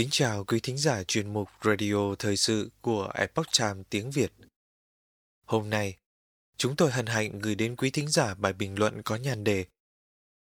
Kính 0.00 0.08
chào 0.10 0.44
quý 0.44 0.60
thính 0.60 0.78
giả 0.78 1.02
chuyên 1.04 1.32
mục 1.32 1.48
Radio 1.64 2.14
Thời 2.18 2.36
sự 2.36 2.70
của 2.80 3.12
Epoch 3.14 3.46
Times 3.58 3.86
tiếng 3.90 4.10
Việt. 4.10 4.32
Hôm 5.44 5.70
nay, 5.70 5.96
chúng 6.56 6.76
tôi 6.76 6.90
hân 6.90 7.06
hạnh 7.06 7.38
gửi 7.38 7.54
đến 7.54 7.76
quý 7.76 7.90
thính 7.90 8.08
giả 8.08 8.34
bài 8.34 8.52
bình 8.52 8.78
luận 8.78 9.02
có 9.02 9.16
nhan 9.16 9.44
đề 9.44 9.64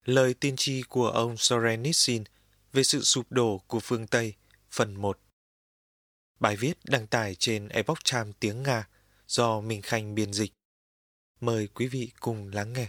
Lời 0.04 0.34
tiên 0.34 0.56
tri 0.56 0.82
của 0.82 1.08
ông 1.08 1.36
Soren 1.36 1.82
Nissin 1.82 2.24
về 2.72 2.82
sự 2.82 3.02
sụp 3.02 3.32
đổ 3.32 3.62
của 3.66 3.80
phương 3.80 4.06
Tây, 4.06 4.34
phần 4.70 5.00
1. 5.00 5.18
Bài 6.40 6.56
viết 6.56 6.74
đăng 6.84 7.06
tải 7.06 7.34
trên 7.34 7.68
Epoch 7.68 8.04
Times 8.12 8.34
tiếng 8.40 8.62
Nga 8.62 8.88
do 9.26 9.60
Minh 9.60 9.82
Khanh 9.82 10.14
biên 10.14 10.32
dịch. 10.32 10.52
Mời 11.40 11.68
quý 11.74 11.86
vị 11.86 12.10
cùng 12.20 12.48
lắng 12.48 12.72
nghe. 12.72 12.88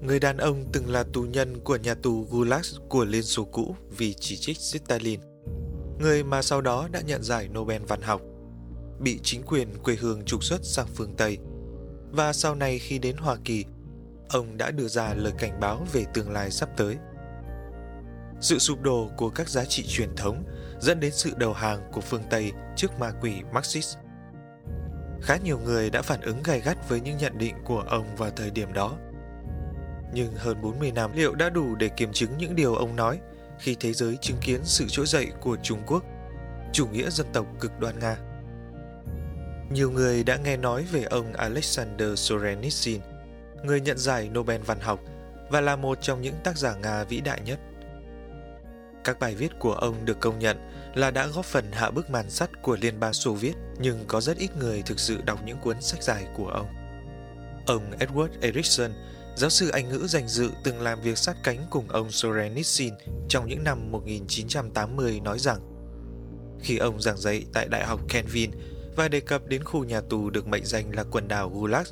Người 0.00 0.20
đàn 0.20 0.36
ông 0.36 0.64
từng 0.72 0.90
là 0.90 1.04
tù 1.12 1.22
nhân 1.22 1.60
của 1.64 1.76
nhà 1.76 1.94
tù 1.94 2.26
Gulag 2.30 2.62
của 2.88 3.04
Liên 3.04 3.22
Xô 3.22 3.44
cũ 3.44 3.76
vì 3.96 4.14
chỉ 4.14 4.36
trích 4.36 4.56
Stalin, 4.56 5.20
người 5.98 6.24
mà 6.24 6.42
sau 6.42 6.60
đó 6.60 6.88
đã 6.92 7.00
nhận 7.00 7.22
giải 7.22 7.48
Nobel 7.48 7.82
văn 7.82 8.02
học, 8.02 8.20
bị 9.00 9.20
chính 9.22 9.42
quyền 9.42 9.68
quê 9.82 9.96
hương 10.00 10.24
trục 10.24 10.44
xuất 10.44 10.64
sang 10.64 10.86
phương 10.94 11.14
Tây. 11.16 11.38
Và 12.10 12.32
sau 12.32 12.54
này 12.54 12.78
khi 12.78 12.98
đến 12.98 13.16
Hoa 13.16 13.36
Kỳ, 13.44 13.64
ông 14.28 14.56
đã 14.56 14.70
đưa 14.70 14.88
ra 14.88 15.14
lời 15.14 15.32
cảnh 15.38 15.60
báo 15.60 15.86
về 15.92 16.04
tương 16.14 16.30
lai 16.30 16.50
sắp 16.50 16.68
tới. 16.76 16.96
Sự 18.40 18.58
sụp 18.58 18.82
đổ 18.82 19.10
của 19.16 19.30
các 19.30 19.48
giá 19.48 19.64
trị 19.64 19.84
truyền 19.88 20.16
thống 20.16 20.44
dẫn 20.80 21.00
đến 21.00 21.12
sự 21.12 21.30
đầu 21.36 21.52
hàng 21.52 21.90
của 21.92 22.00
phương 22.00 22.22
Tây 22.30 22.52
trước 22.76 22.98
ma 22.98 23.12
quỷ 23.20 23.32
Marxist. 23.52 23.96
Khá 25.22 25.36
nhiều 25.36 25.58
người 25.58 25.90
đã 25.90 26.02
phản 26.02 26.20
ứng 26.20 26.42
gay 26.42 26.60
gắt 26.60 26.88
với 26.88 27.00
những 27.00 27.16
nhận 27.16 27.38
định 27.38 27.54
của 27.64 27.80
ông 27.80 28.16
vào 28.16 28.30
thời 28.30 28.50
điểm 28.50 28.72
đó 28.72 28.96
nhưng 30.12 30.34
hơn 30.34 30.62
40 30.62 30.92
năm 30.92 31.10
liệu 31.14 31.34
đã 31.34 31.50
đủ 31.50 31.74
để 31.74 31.88
kiểm 31.88 32.12
chứng 32.12 32.30
những 32.38 32.56
điều 32.56 32.74
ông 32.74 32.96
nói 32.96 33.20
khi 33.58 33.76
thế 33.80 33.92
giới 33.92 34.16
chứng 34.16 34.36
kiến 34.40 34.60
sự 34.64 34.84
trỗi 34.88 35.06
dậy 35.06 35.26
của 35.40 35.56
Trung 35.62 35.82
Quốc, 35.86 36.04
chủ 36.72 36.86
nghĩa 36.86 37.10
dân 37.10 37.26
tộc 37.32 37.46
cực 37.60 37.80
đoan 37.80 37.98
Nga. 37.98 38.16
Nhiều 39.70 39.90
người 39.90 40.24
đã 40.24 40.36
nghe 40.36 40.56
nói 40.56 40.84
về 40.92 41.02
ông 41.02 41.32
Alexander 41.32 42.08
Solzhenitsyn, 42.08 42.98
người 43.64 43.80
nhận 43.80 43.98
giải 43.98 44.28
Nobel 44.28 44.60
văn 44.60 44.80
học 44.80 45.00
và 45.50 45.60
là 45.60 45.76
một 45.76 45.98
trong 46.02 46.22
những 46.22 46.34
tác 46.44 46.58
giả 46.58 46.74
Nga 46.74 47.04
vĩ 47.04 47.20
đại 47.20 47.40
nhất. 47.44 47.58
Các 49.04 49.18
bài 49.20 49.34
viết 49.34 49.52
của 49.58 49.72
ông 49.72 50.04
được 50.04 50.20
công 50.20 50.38
nhận 50.38 50.70
là 50.94 51.10
đã 51.10 51.26
góp 51.26 51.44
phần 51.44 51.72
hạ 51.72 51.90
bức 51.90 52.10
màn 52.10 52.30
sắt 52.30 52.62
của 52.62 52.76
Liên 52.80 53.00
bang 53.00 53.12
Xô 53.12 53.32
Viết, 53.32 53.54
nhưng 53.78 54.04
có 54.06 54.20
rất 54.20 54.36
ít 54.36 54.56
người 54.56 54.82
thực 54.82 55.00
sự 55.00 55.22
đọc 55.24 55.40
những 55.44 55.58
cuốn 55.58 55.80
sách 55.80 56.02
dài 56.02 56.26
của 56.36 56.48
ông. 56.48 56.66
Ông 57.66 57.90
Edward 57.98 58.28
Erickson 58.40 58.90
Giáo 59.36 59.50
sư 59.50 59.68
Anh 59.68 59.88
ngữ 59.88 60.06
danh 60.08 60.28
dự 60.28 60.50
từng 60.64 60.80
làm 60.80 61.00
việc 61.00 61.18
sát 61.18 61.36
cánh 61.42 61.66
cùng 61.70 61.88
ông 61.88 62.10
Soren 62.10 62.54
Nissin 62.54 62.94
trong 63.28 63.48
những 63.48 63.64
năm 63.64 63.92
1980 63.92 65.20
nói 65.20 65.38
rằng 65.38 65.60
khi 66.60 66.76
ông 66.76 67.00
giảng 67.00 67.16
dạy 67.16 67.44
tại 67.52 67.68
Đại 67.68 67.86
học 67.86 68.00
Kenvin 68.08 68.50
và 68.96 69.08
đề 69.08 69.20
cập 69.20 69.46
đến 69.46 69.64
khu 69.64 69.84
nhà 69.84 70.00
tù 70.00 70.30
được 70.30 70.46
mệnh 70.46 70.64
danh 70.64 70.94
là 70.94 71.04
quần 71.04 71.28
đảo 71.28 71.50
Gulag, 71.50 71.84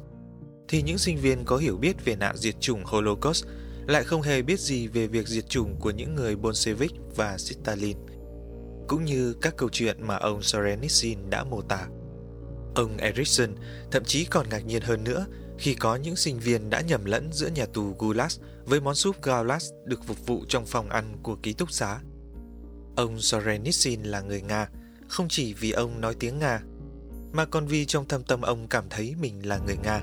thì 0.68 0.82
những 0.82 0.98
sinh 0.98 1.16
viên 1.16 1.44
có 1.44 1.56
hiểu 1.56 1.76
biết 1.76 2.04
về 2.04 2.16
nạn 2.16 2.36
diệt 2.36 2.60
chủng 2.60 2.84
Holocaust 2.84 3.44
lại 3.86 4.04
không 4.04 4.22
hề 4.22 4.42
biết 4.42 4.60
gì 4.60 4.88
về 4.88 5.06
việc 5.06 5.28
diệt 5.28 5.48
chủng 5.48 5.76
của 5.80 5.90
những 5.90 6.14
người 6.14 6.36
Bolshevik 6.36 6.92
và 7.16 7.38
Stalin, 7.38 7.96
cũng 8.88 9.04
như 9.04 9.34
các 9.42 9.56
câu 9.56 9.68
chuyện 9.72 10.06
mà 10.06 10.16
ông 10.16 10.42
Soren 10.42 10.80
Nissin 10.80 11.30
đã 11.30 11.44
mô 11.44 11.62
tả. 11.62 11.86
Ông 12.74 12.96
Erickson 12.96 13.54
thậm 13.90 14.04
chí 14.04 14.24
còn 14.24 14.48
ngạc 14.48 14.66
nhiên 14.66 14.82
hơn 14.82 15.04
nữa 15.04 15.26
khi 15.58 15.74
có 15.74 15.96
những 15.96 16.16
sinh 16.16 16.38
viên 16.38 16.70
đã 16.70 16.80
nhầm 16.80 17.04
lẫn 17.04 17.32
giữa 17.32 17.48
nhà 17.48 17.66
tù 17.66 17.96
Gulag 17.98 18.28
với 18.64 18.80
món 18.80 18.94
súp 18.94 19.22
Gaulas 19.22 19.70
được 19.84 20.04
phục 20.04 20.26
vụ 20.26 20.44
trong 20.48 20.66
phòng 20.66 20.88
ăn 20.88 21.16
của 21.22 21.36
ký 21.42 21.52
túc 21.52 21.70
xá. 21.70 22.00
Ông 22.96 23.20
Sorenitsin 23.20 24.02
là 24.02 24.20
người 24.20 24.42
Nga, 24.42 24.68
không 25.08 25.26
chỉ 25.28 25.54
vì 25.54 25.70
ông 25.70 26.00
nói 26.00 26.14
tiếng 26.20 26.38
Nga, 26.38 26.60
mà 27.32 27.44
còn 27.44 27.66
vì 27.66 27.86
trong 27.86 28.08
thâm 28.08 28.22
tâm 28.22 28.42
ông 28.42 28.68
cảm 28.68 28.84
thấy 28.90 29.14
mình 29.20 29.48
là 29.48 29.58
người 29.58 29.76
Nga. 29.76 30.00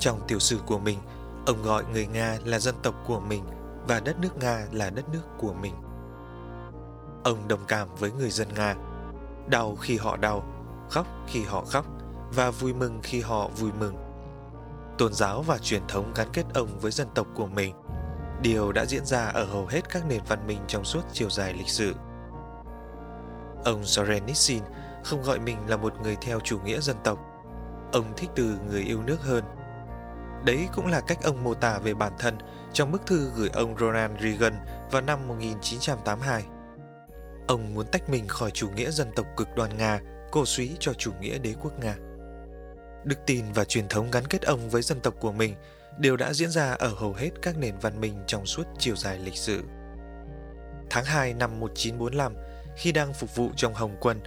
Trong 0.00 0.20
tiểu 0.28 0.38
sử 0.38 0.58
của 0.66 0.78
mình, 0.78 0.98
ông 1.46 1.62
gọi 1.62 1.84
người 1.92 2.06
Nga 2.06 2.38
là 2.44 2.58
dân 2.58 2.74
tộc 2.82 2.94
của 3.06 3.20
mình 3.20 3.42
và 3.88 4.00
đất 4.00 4.18
nước 4.20 4.36
Nga 4.40 4.66
là 4.72 4.90
đất 4.90 5.08
nước 5.12 5.22
của 5.38 5.52
mình. 5.52 5.74
Ông 7.24 7.48
đồng 7.48 7.64
cảm 7.68 7.88
với 7.98 8.12
người 8.12 8.30
dân 8.30 8.48
Nga, 8.54 8.74
đau 9.50 9.76
khi 9.76 9.96
họ 9.96 10.16
đau, 10.16 10.54
khóc 10.90 11.06
khi 11.26 11.42
họ 11.42 11.64
khóc 11.64 11.86
và 12.34 12.50
vui 12.50 12.74
mừng 12.74 13.00
khi 13.02 13.20
họ 13.20 13.48
vui 13.48 13.70
mừng 13.80 14.07
tôn 14.98 15.12
giáo 15.12 15.42
và 15.42 15.58
truyền 15.58 15.82
thống 15.88 16.12
gắn 16.14 16.28
kết 16.32 16.44
ông 16.54 16.78
với 16.78 16.92
dân 16.92 17.08
tộc 17.14 17.26
của 17.34 17.46
mình, 17.46 17.74
điều 18.42 18.72
đã 18.72 18.84
diễn 18.84 19.04
ra 19.04 19.26
ở 19.26 19.44
hầu 19.44 19.66
hết 19.66 19.80
các 19.90 20.06
nền 20.06 20.20
văn 20.28 20.46
minh 20.46 20.60
trong 20.66 20.84
suốt 20.84 21.02
chiều 21.12 21.30
dài 21.30 21.54
lịch 21.54 21.68
sử. 21.68 21.94
Ông 23.64 23.84
Soren 23.84 24.26
Nissin 24.26 24.62
không 25.04 25.22
gọi 25.22 25.38
mình 25.38 25.58
là 25.66 25.76
một 25.76 25.94
người 26.02 26.16
theo 26.20 26.40
chủ 26.40 26.58
nghĩa 26.60 26.80
dân 26.80 26.96
tộc. 27.04 27.18
Ông 27.92 28.04
thích 28.16 28.30
từ 28.34 28.58
người 28.68 28.82
yêu 28.82 29.02
nước 29.02 29.22
hơn. 29.22 29.44
Đấy 30.44 30.68
cũng 30.74 30.86
là 30.86 31.00
cách 31.00 31.22
ông 31.22 31.44
mô 31.44 31.54
tả 31.54 31.78
về 31.78 31.94
bản 31.94 32.12
thân 32.18 32.38
trong 32.72 32.92
bức 32.92 33.06
thư 33.06 33.30
gửi 33.36 33.50
ông 33.52 33.78
Ronald 33.78 34.20
Reagan 34.20 34.54
vào 34.90 35.02
năm 35.02 35.28
1982. 35.28 36.44
Ông 37.48 37.74
muốn 37.74 37.86
tách 37.92 38.10
mình 38.10 38.28
khỏi 38.28 38.50
chủ 38.50 38.70
nghĩa 38.70 38.90
dân 38.90 39.08
tộc 39.16 39.26
cực 39.36 39.48
đoan 39.56 39.76
Nga, 39.76 40.00
cổ 40.30 40.44
suý 40.44 40.76
cho 40.80 40.92
chủ 40.92 41.12
nghĩa 41.20 41.38
đế 41.38 41.54
quốc 41.62 41.72
Nga. 41.78 41.94
Đức 43.04 43.18
tin 43.26 43.44
và 43.54 43.64
truyền 43.64 43.88
thống 43.88 44.10
gắn 44.10 44.26
kết 44.26 44.42
ông 44.42 44.70
với 44.70 44.82
dân 44.82 45.00
tộc 45.00 45.14
của 45.20 45.32
mình 45.32 45.54
đều 45.98 46.16
đã 46.16 46.32
diễn 46.32 46.50
ra 46.50 46.72
ở 46.72 46.88
hầu 46.88 47.12
hết 47.14 47.30
các 47.42 47.58
nền 47.58 47.74
văn 47.78 48.00
minh 48.00 48.14
trong 48.26 48.46
suốt 48.46 48.66
chiều 48.78 48.96
dài 48.96 49.18
lịch 49.18 49.36
sử. 49.36 49.62
Tháng 50.90 51.04
2 51.04 51.34
năm 51.34 51.60
1945, 51.60 52.34
khi 52.76 52.92
đang 52.92 53.14
phục 53.14 53.36
vụ 53.36 53.50
trong 53.56 53.74
Hồng 53.74 53.96
quân, 54.00 54.20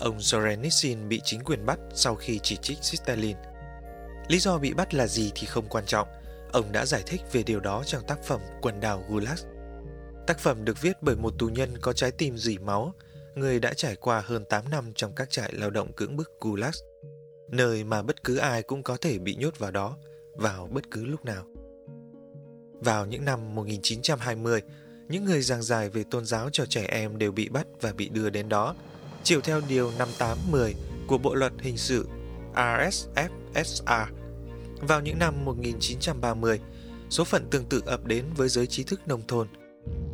ông 0.00 0.20
Sorenitsin 0.20 1.08
bị 1.08 1.20
chính 1.24 1.40
quyền 1.44 1.66
bắt 1.66 1.78
sau 1.94 2.14
khi 2.14 2.40
chỉ 2.42 2.56
trích 2.56 2.78
Stalin. 2.82 3.36
Lý 4.28 4.38
do 4.38 4.58
bị 4.58 4.74
bắt 4.74 4.94
là 4.94 5.06
gì 5.06 5.32
thì 5.34 5.46
không 5.46 5.68
quan 5.68 5.86
trọng, 5.86 6.08
ông 6.52 6.72
đã 6.72 6.86
giải 6.86 7.02
thích 7.06 7.20
về 7.32 7.42
điều 7.42 7.60
đó 7.60 7.82
trong 7.86 8.06
tác 8.06 8.24
phẩm 8.24 8.40
Quần 8.60 8.80
đảo 8.80 9.04
Gulag. 9.08 9.38
Tác 10.26 10.38
phẩm 10.38 10.64
được 10.64 10.80
viết 10.82 10.96
bởi 11.00 11.16
một 11.16 11.34
tù 11.38 11.48
nhân 11.48 11.78
có 11.80 11.92
trái 11.92 12.10
tim 12.10 12.36
dỉ 12.36 12.58
máu, 12.58 12.94
người 13.34 13.60
đã 13.60 13.72
trải 13.72 13.96
qua 13.96 14.22
hơn 14.26 14.44
8 14.44 14.70
năm 14.70 14.92
trong 14.94 15.14
các 15.14 15.30
trại 15.30 15.52
lao 15.52 15.70
động 15.70 15.92
cưỡng 15.92 16.16
bức 16.16 16.30
Gulag 16.40 16.74
nơi 17.50 17.84
mà 17.84 18.02
bất 18.02 18.24
cứ 18.24 18.36
ai 18.36 18.62
cũng 18.62 18.82
có 18.82 18.96
thể 18.96 19.18
bị 19.18 19.34
nhốt 19.34 19.58
vào 19.58 19.70
đó 19.70 19.96
vào 20.36 20.68
bất 20.72 20.90
cứ 20.90 21.04
lúc 21.04 21.24
nào. 21.24 21.44
Vào 22.80 23.06
những 23.06 23.24
năm 23.24 23.54
1920, 23.54 24.62
những 25.08 25.24
người 25.24 25.40
giảng 25.40 25.62
giải 25.62 25.90
về 25.90 26.04
tôn 26.10 26.24
giáo 26.24 26.48
cho 26.52 26.66
trẻ 26.66 26.86
em 26.88 27.18
đều 27.18 27.32
bị 27.32 27.48
bắt 27.48 27.66
và 27.80 27.92
bị 27.92 28.08
đưa 28.08 28.30
đến 28.30 28.48
đó, 28.48 28.74
chiều 29.22 29.40
theo 29.40 29.60
điều 29.68 29.90
5810 29.98 30.74
của 31.06 31.18
Bộ 31.18 31.34
luật 31.34 31.52
hình 31.58 31.76
sự 31.76 32.06
RSFSR. 32.54 34.06
Vào 34.80 35.00
những 35.00 35.18
năm 35.18 35.44
1930, 35.44 36.60
số 37.10 37.24
phận 37.24 37.46
tương 37.50 37.64
tự 37.64 37.82
ập 37.86 38.04
đến 38.04 38.24
với 38.36 38.48
giới 38.48 38.66
trí 38.66 38.84
thức 38.84 39.00
nông 39.06 39.22
thôn. 39.28 39.48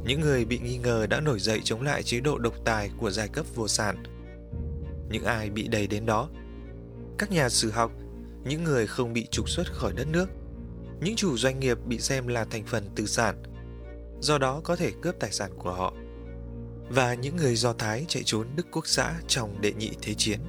Những 0.04 0.20
người 0.20 0.44
bị 0.44 0.58
nghi 0.58 0.78
ngờ 0.78 1.06
đã 1.06 1.20
nổi 1.20 1.40
dậy 1.40 1.60
chống 1.64 1.82
lại 1.82 2.02
chế 2.02 2.20
độ 2.20 2.38
độc 2.38 2.54
tài 2.64 2.90
của 2.98 3.10
giai 3.10 3.28
cấp 3.28 3.46
vô 3.54 3.68
sản. 3.68 4.02
Những 5.10 5.24
ai 5.24 5.50
bị 5.50 5.68
đầy 5.68 5.86
đến 5.86 6.06
đó 6.06 6.28
các 7.18 7.30
nhà 7.30 7.48
sử 7.48 7.70
học, 7.70 7.92
những 8.44 8.64
người 8.64 8.86
không 8.86 9.12
bị 9.12 9.26
trục 9.26 9.48
xuất 9.48 9.72
khỏi 9.72 9.92
đất 9.92 10.08
nước, 10.08 10.26
những 11.00 11.16
chủ 11.16 11.36
doanh 11.36 11.60
nghiệp 11.60 11.78
bị 11.86 11.98
xem 11.98 12.26
là 12.26 12.44
thành 12.44 12.64
phần 12.66 12.90
tư 12.94 13.06
sản, 13.06 13.42
do 14.20 14.38
đó 14.38 14.60
có 14.64 14.76
thể 14.76 14.92
cướp 15.02 15.14
tài 15.20 15.32
sản 15.32 15.50
của 15.58 15.72
họ, 15.72 15.94
và 16.88 17.14
những 17.14 17.36
người 17.36 17.56
Do 17.56 17.72
Thái 17.72 18.04
chạy 18.08 18.22
trốn 18.26 18.46
Đức 18.56 18.66
Quốc 18.70 18.86
xã 18.86 19.20
trong 19.28 19.60
đệ 19.60 19.72
nhị 19.72 19.90
thế 20.02 20.14
chiến. 20.14 20.40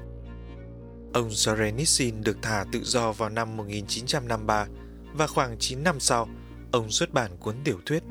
Ông 1.13 1.31
Sorenitsin 1.31 2.21
được 2.21 2.37
thả 2.41 2.65
tự 2.71 2.79
do 2.83 3.11
vào 3.11 3.29
năm 3.29 3.57
1953 3.57 4.67
và 5.13 5.27
khoảng 5.27 5.57
9 5.59 5.83
năm 5.83 5.99
sau, 5.99 6.27
ông 6.71 6.91
xuất 6.91 7.13
bản 7.13 7.31
cuốn 7.39 7.55
tiểu 7.63 7.79
thuyết 7.85 8.03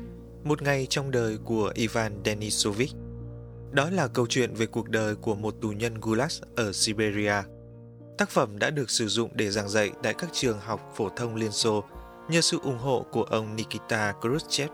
Một 0.43 0.61
ngày 0.61 0.87
trong 0.89 1.11
đời 1.11 1.37
của 1.37 1.71
Ivan 1.75 2.21
Denisovich. 2.25 2.91
Đó 3.71 3.89
là 3.89 4.07
câu 4.07 4.27
chuyện 4.29 4.53
về 4.53 4.65
cuộc 4.65 4.89
đời 4.89 5.15
của 5.15 5.35
một 5.35 5.55
tù 5.61 5.69
nhân 5.69 5.93
Gulag 6.01 6.29
ở 6.55 6.73
Siberia 6.73 7.33
Tác 8.17 8.29
phẩm 8.29 8.59
đã 8.59 8.69
được 8.69 8.89
sử 8.89 9.07
dụng 9.07 9.29
để 9.33 9.51
giảng 9.51 9.69
dạy 9.69 9.91
tại 10.03 10.13
các 10.13 10.29
trường 10.33 10.59
học 10.59 10.93
phổ 10.95 11.09
thông 11.09 11.35
Liên 11.35 11.51
Xô 11.51 11.83
nhờ 12.29 12.41
sự 12.41 12.59
ủng 12.63 12.77
hộ 12.77 13.05
của 13.11 13.23
ông 13.23 13.55
Nikita 13.55 14.13
Khrushchev, 14.21 14.71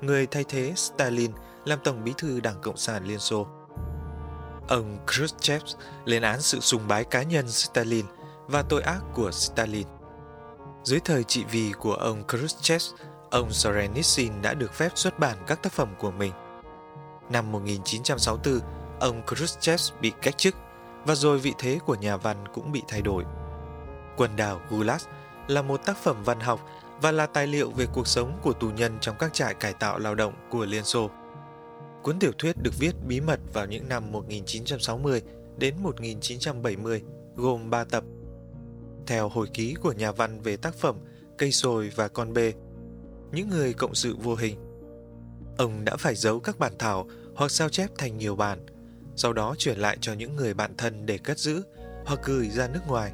người 0.00 0.26
thay 0.26 0.44
thế 0.48 0.72
Stalin 0.76 1.30
làm 1.64 1.78
Tổng 1.84 2.04
bí 2.04 2.12
thư 2.18 2.40
Đảng 2.40 2.60
Cộng 2.62 2.76
sản 2.76 3.04
Liên 3.04 3.18
Xô. 3.18 3.46
Ông 4.68 4.98
Khrushchev 5.06 5.62
lên 6.04 6.22
án 6.22 6.40
sự 6.40 6.60
sùng 6.60 6.88
bái 6.88 7.04
cá 7.04 7.22
nhân 7.22 7.48
Stalin 7.48 8.06
và 8.46 8.62
tội 8.62 8.82
ác 8.82 9.00
của 9.14 9.30
Stalin. 9.30 9.86
Dưới 10.84 11.00
thời 11.00 11.24
trị 11.24 11.44
vì 11.50 11.72
của 11.72 11.94
ông 11.94 12.26
Khrushchev, 12.28 12.82
ông 13.30 13.50
Sorenitsin 13.50 14.32
đã 14.42 14.54
được 14.54 14.74
phép 14.74 14.88
xuất 14.94 15.18
bản 15.18 15.36
các 15.46 15.62
tác 15.62 15.72
phẩm 15.72 15.94
của 15.98 16.10
mình. 16.10 16.32
Năm 17.30 17.52
1964, 17.52 18.60
ông 19.00 19.22
Khrushchev 19.26 19.80
bị 20.00 20.12
cách 20.22 20.38
chức 20.38 20.54
và 21.06 21.14
rồi 21.14 21.38
vị 21.38 21.54
thế 21.58 21.78
của 21.86 21.94
nhà 21.94 22.16
văn 22.16 22.44
cũng 22.54 22.72
bị 22.72 22.82
thay 22.88 23.02
đổi. 23.02 23.24
Quần 24.16 24.36
đảo 24.36 24.60
Gulag 24.70 25.00
là 25.48 25.62
một 25.62 25.80
tác 25.86 25.96
phẩm 25.96 26.22
văn 26.24 26.40
học 26.40 26.60
và 27.00 27.12
là 27.12 27.26
tài 27.26 27.46
liệu 27.46 27.70
về 27.70 27.86
cuộc 27.94 28.06
sống 28.06 28.38
của 28.42 28.52
tù 28.52 28.70
nhân 28.70 28.98
trong 29.00 29.16
các 29.18 29.34
trại 29.34 29.54
cải 29.54 29.72
tạo 29.72 29.98
lao 29.98 30.14
động 30.14 30.34
của 30.50 30.64
Liên 30.64 30.84
Xô. 30.84 31.10
Cuốn 32.02 32.18
tiểu 32.18 32.32
thuyết 32.38 32.56
được 32.62 32.78
viết 32.78 32.92
bí 33.06 33.20
mật 33.20 33.40
vào 33.52 33.66
những 33.66 33.88
năm 33.88 34.12
1960 34.12 35.22
đến 35.58 35.74
1970, 35.82 37.02
gồm 37.36 37.70
3 37.70 37.84
tập. 37.84 38.04
Theo 39.06 39.28
hồi 39.28 39.46
ký 39.54 39.74
của 39.74 39.92
nhà 39.92 40.12
văn 40.12 40.40
về 40.40 40.56
tác 40.56 40.74
phẩm 40.74 40.96
Cây 41.38 41.52
sồi 41.52 41.92
và 41.96 42.08
con 42.08 42.32
bê, 42.32 42.52
những 43.32 43.48
người 43.48 43.72
cộng 43.72 43.94
sự 43.94 44.16
vô 44.22 44.34
hình. 44.34 44.56
Ông 45.58 45.84
đã 45.84 45.96
phải 45.96 46.14
giấu 46.14 46.40
các 46.40 46.58
bản 46.58 46.72
thảo 46.78 47.06
hoặc 47.34 47.50
sao 47.50 47.68
chép 47.68 47.90
thành 47.98 48.18
nhiều 48.18 48.36
bản, 48.36 48.66
sau 49.16 49.32
đó 49.32 49.54
chuyển 49.58 49.78
lại 49.78 49.96
cho 50.00 50.12
những 50.12 50.36
người 50.36 50.54
bạn 50.54 50.76
thân 50.78 51.06
để 51.06 51.18
cất 51.18 51.38
giữ 51.38 51.62
hoặc 52.06 52.20
gửi 52.24 52.50
ra 52.50 52.68
nước 52.68 52.80
ngoài. 52.88 53.12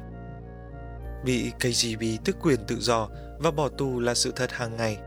Bị 1.25 1.51
KGB 1.59 2.03
tức 2.25 2.37
quyền 2.41 2.65
tự 2.67 2.79
do 2.79 3.09
và 3.39 3.51
bỏ 3.51 3.69
tù 3.69 3.99
là 3.99 4.13
sự 4.13 4.33
thật 4.35 4.51
hàng 4.51 4.77
ngày. 4.77 4.97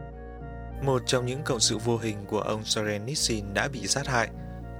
Một 0.82 1.02
trong 1.06 1.26
những 1.26 1.42
cộng 1.42 1.60
sự 1.60 1.78
vô 1.78 1.98
hình 1.98 2.26
của 2.26 2.40
ông 2.40 2.64
Sorenitsin 2.64 3.54
đã 3.54 3.68
bị 3.68 3.86
sát 3.86 4.06
hại. 4.06 4.28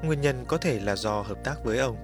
Nguyên 0.03 0.21
nhân 0.21 0.45
có 0.49 0.59
thể 0.59 0.81
là 0.81 0.97
do 0.97 1.23
hợp 1.23 1.39
tác 1.45 1.65
với 1.65 1.79
ông. 1.79 1.97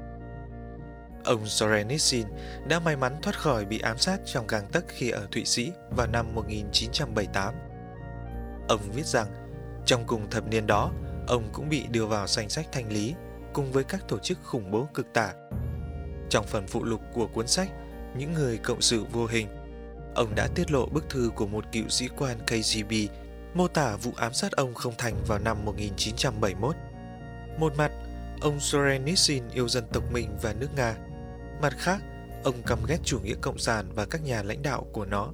Ông 1.24 1.46
Sorenitsin 1.46 2.26
đã 2.68 2.80
may 2.80 2.96
mắn 2.96 3.16
thoát 3.22 3.38
khỏi 3.38 3.64
bị 3.64 3.78
ám 3.78 3.98
sát 3.98 4.20
trong 4.24 4.46
gang 4.46 4.68
tấc 4.72 4.84
khi 4.88 5.10
ở 5.10 5.26
Thụy 5.30 5.44
Sĩ 5.44 5.72
vào 5.90 6.06
năm 6.06 6.34
1978. 6.34 7.54
Ông 8.68 8.80
viết 8.94 9.06
rằng, 9.06 9.26
trong 9.86 10.04
cùng 10.06 10.30
thập 10.30 10.48
niên 10.48 10.66
đó, 10.66 10.92
ông 11.26 11.48
cũng 11.52 11.68
bị 11.68 11.86
đưa 11.90 12.06
vào 12.06 12.26
danh 12.26 12.48
sách 12.48 12.66
thanh 12.72 12.92
lý 12.92 13.14
cùng 13.54 13.72
với 13.72 13.84
các 13.84 14.08
tổ 14.08 14.18
chức 14.18 14.38
khủng 14.42 14.70
bố 14.70 14.88
cực 14.94 15.06
tả. 15.14 15.32
Trong 16.30 16.46
phần 16.46 16.66
phụ 16.66 16.84
lục 16.84 17.00
của 17.12 17.26
cuốn 17.26 17.46
sách 17.46 17.70
Những 18.16 18.32
người 18.32 18.58
cộng 18.58 18.80
sự 18.80 19.04
vô 19.12 19.26
hình, 19.26 19.48
ông 20.14 20.34
đã 20.34 20.48
tiết 20.54 20.70
lộ 20.70 20.86
bức 20.86 21.10
thư 21.10 21.30
của 21.36 21.46
một 21.46 21.64
cựu 21.72 21.88
sĩ 21.88 22.08
quan 22.16 22.38
KGB 22.46 22.92
mô 23.54 23.68
tả 23.68 23.96
vụ 23.96 24.12
ám 24.16 24.32
sát 24.32 24.52
ông 24.52 24.74
không 24.74 24.94
thành 24.98 25.14
vào 25.26 25.38
năm 25.38 25.64
1971. 25.64 26.76
Một 27.58 27.72
mặt, 27.76 27.92
ông 28.40 28.60
Sorenitsin 28.60 29.48
yêu 29.54 29.68
dân 29.68 29.84
tộc 29.92 30.12
mình 30.12 30.28
và 30.42 30.52
nước 30.52 30.68
Nga. 30.76 30.96
Mặt 31.62 31.72
khác, 31.78 32.02
ông 32.44 32.62
căm 32.66 32.78
ghét 32.88 32.98
chủ 33.04 33.20
nghĩa 33.20 33.34
cộng 33.40 33.58
sản 33.58 33.86
và 33.94 34.04
các 34.04 34.24
nhà 34.24 34.42
lãnh 34.42 34.62
đạo 34.62 34.86
của 34.92 35.04
nó. 35.04 35.32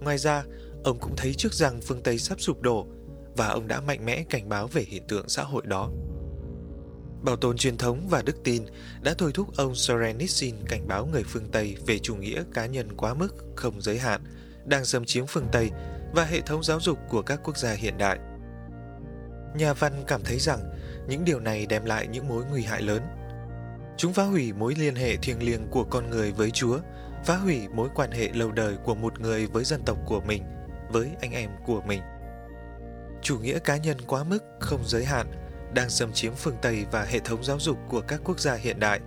Ngoài 0.00 0.18
ra, 0.18 0.44
ông 0.84 0.98
cũng 1.00 1.16
thấy 1.16 1.34
trước 1.34 1.52
rằng 1.52 1.80
phương 1.80 2.02
Tây 2.02 2.18
sắp 2.18 2.40
sụp 2.40 2.60
đổ 2.60 2.86
và 3.36 3.48
ông 3.48 3.68
đã 3.68 3.80
mạnh 3.80 4.04
mẽ 4.04 4.24
cảnh 4.30 4.48
báo 4.48 4.66
về 4.66 4.82
hiện 4.82 5.02
tượng 5.08 5.28
xã 5.28 5.42
hội 5.42 5.62
đó. 5.66 5.90
Bảo 7.22 7.36
tồn 7.36 7.56
truyền 7.56 7.76
thống 7.76 8.06
và 8.10 8.22
đức 8.22 8.36
tin 8.44 8.62
đã 9.02 9.14
thôi 9.18 9.30
thúc 9.34 9.56
ông 9.56 9.74
Sorenitsin 9.74 10.54
cảnh 10.68 10.88
báo 10.88 11.06
người 11.06 11.22
phương 11.22 11.48
Tây 11.52 11.76
về 11.86 11.98
chủ 11.98 12.16
nghĩa 12.16 12.42
cá 12.54 12.66
nhân 12.66 12.96
quá 12.96 13.14
mức, 13.14 13.36
không 13.56 13.80
giới 13.80 13.98
hạn, 13.98 14.20
đang 14.64 14.84
xâm 14.84 15.04
chiếm 15.04 15.26
phương 15.26 15.48
Tây 15.52 15.70
và 16.14 16.24
hệ 16.24 16.40
thống 16.40 16.62
giáo 16.62 16.80
dục 16.80 16.98
của 17.08 17.22
các 17.22 17.40
quốc 17.44 17.56
gia 17.58 17.72
hiện 17.72 17.98
đại. 17.98 18.18
Nhà 19.54 19.72
văn 19.72 20.04
cảm 20.06 20.22
thấy 20.24 20.38
rằng 20.38 20.60
những 21.08 21.24
điều 21.24 21.40
này 21.40 21.66
đem 21.66 21.84
lại 21.84 22.06
những 22.06 22.28
mối 22.28 22.44
nguy 22.50 22.62
hại 22.62 22.82
lớn. 22.82 23.02
Chúng 23.96 24.12
phá 24.12 24.24
hủy 24.24 24.52
mối 24.52 24.74
liên 24.78 24.94
hệ 24.94 25.16
thiêng 25.16 25.42
liêng 25.42 25.68
của 25.70 25.84
con 25.84 26.10
người 26.10 26.32
với 26.32 26.50
Chúa, 26.50 26.78
phá 27.24 27.36
hủy 27.36 27.68
mối 27.68 27.88
quan 27.94 28.10
hệ 28.10 28.28
lâu 28.32 28.52
đời 28.52 28.76
của 28.84 28.94
một 28.94 29.20
người 29.20 29.46
với 29.46 29.64
dân 29.64 29.82
tộc 29.86 29.98
của 30.06 30.20
mình, 30.20 30.42
với 30.90 31.10
anh 31.20 31.32
em 31.32 31.50
của 31.66 31.80
mình. 31.80 32.02
Chủ 33.22 33.38
nghĩa 33.38 33.58
cá 33.58 33.76
nhân 33.76 33.96
quá 34.06 34.24
mức, 34.24 34.44
không 34.60 34.80
giới 34.86 35.04
hạn, 35.04 35.47
đang 35.74 35.90
xâm 35.90 36.12
chiếm 36.12 36.34
phương 36.34 36.56
Tây 36.62 36.86
và 36.92 37.04
hệ 37.04 37.18
thống 37.18 37.44
giáo 37.44 37.60
dục 37.60 37.78
của 37.88 38.00
các 38.00 38.20
quốc 38.24 38.40
gia 38.40 38.54
hiện 38.54 38.80
đại. 38.80 39.00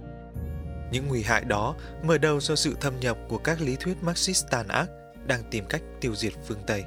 Những 0.92 1.08
nguy 1.08 1.24
hại 1.24 1.44
đó 1.44 1.76
mở 2.04 2.18
đầu 2.18 2.40
do 2.40 2.56
sự 2.56 2.76
thâm 2.82 3.00
nhập 3.00 3.18
của 3.30 3.38
các 3.38 3.62
lý 3.62 3.76
thuyết 3.76 3.98
Marxist 4.02 4.46
tàn 4.52 4.68
ác 4.68 4.90
đang 5.28 5.44
tìm 5.52 5.66
cách 5.70 5.82
tiêu 6.02 6.16
diệt 6.16 6.34
phương 6.48 6.62
Tây. 6.68 6.84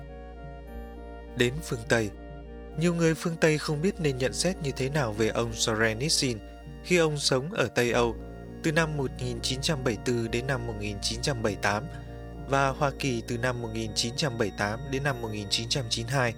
Đến 1.37 1.55
phương 1.63 1.81
Tây, 1.89 2.11
nhiều 2.79 2.95
người 2.95 3.15
phương 3.15 3.37
Tây 3.41 3.59
không 3.59 3.83
biết 3.83 3.95
nên 4.01 4.19
nhận 4.19 4.33
xét 4.33 4.57
như 4.63 4.71
thế 4.77 4.89
nào 4.89 5.13
về 5.13 5.29
ông 5.29 5.53
Sorenitsin 5.53 6.39
khi 6.85 6.97
ông 6.97 7.19
sống 7.19 7.53
ở 7.53 7.69
Tây 7.75 7.93
Âu 7.93 8.17
từ 8.63 8.73
năm 8.73 8.97
1974 8.97 10.31
đến 10.31 10.47
năm 10.47 10.67
1978 10.67 11.85
và 12.49 12.69
Hoa 12.69 12.91
Kỳ 12.99 13.23
từ 13.29 13.39
năm 13.39 13.63
1978 13.63 14.81
đến 14.91 15.03
năm 15.03 15.23
1992 15.23 16.35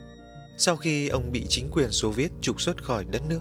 sau 0.56 0.76
khi 0.76 1.08
ông 1.08 1.32
bị 1.32 1.46
chính 1.48 1.70
quyền 1.70 1.90
Xô 1.90 2.10
Viết 2.10 2.32
trục 2.40 2.60
xuất 2.60 2.84
khỏi 2.84 3.04
đất 3.04 3.22
nước. 3.28 3.40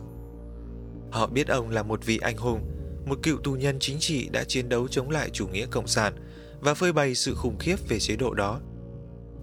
Họ 1.12 1.28
biết 1.28 1.48
ông 1.48 1.70
là 1.70 1.84
một 1.84 2.06
vị 2.06 2.20
anh 2.22 2.38
hùng, 2.38 2.62
một 3.06 3.20
cựu 3.24 3.38
tù 3.38 3.54
nhân 3.54 3.78
chính 3.80 4.00
trị 4.00 4.30
đã 4.30 4.44
chiến 4.44 4.70
đấu 4.70 4.88
chống 4.88 5.10
lại 5.10 5.30
chủ 5.30 5.48
nghĩa 5.48 5.66
cộng 5.66 5.88
sản 5.88 6.14
và 6.60 6.74
phơi 6.74 6.94
bày 6.94 7.16
sự 7.16 7.36
khủng 7.36 7.58
khiếp 7.60 7.76
về 7.90 8.00
chế 8.00 8.16
độ 8.16 8.34
đó. 8.34 8.60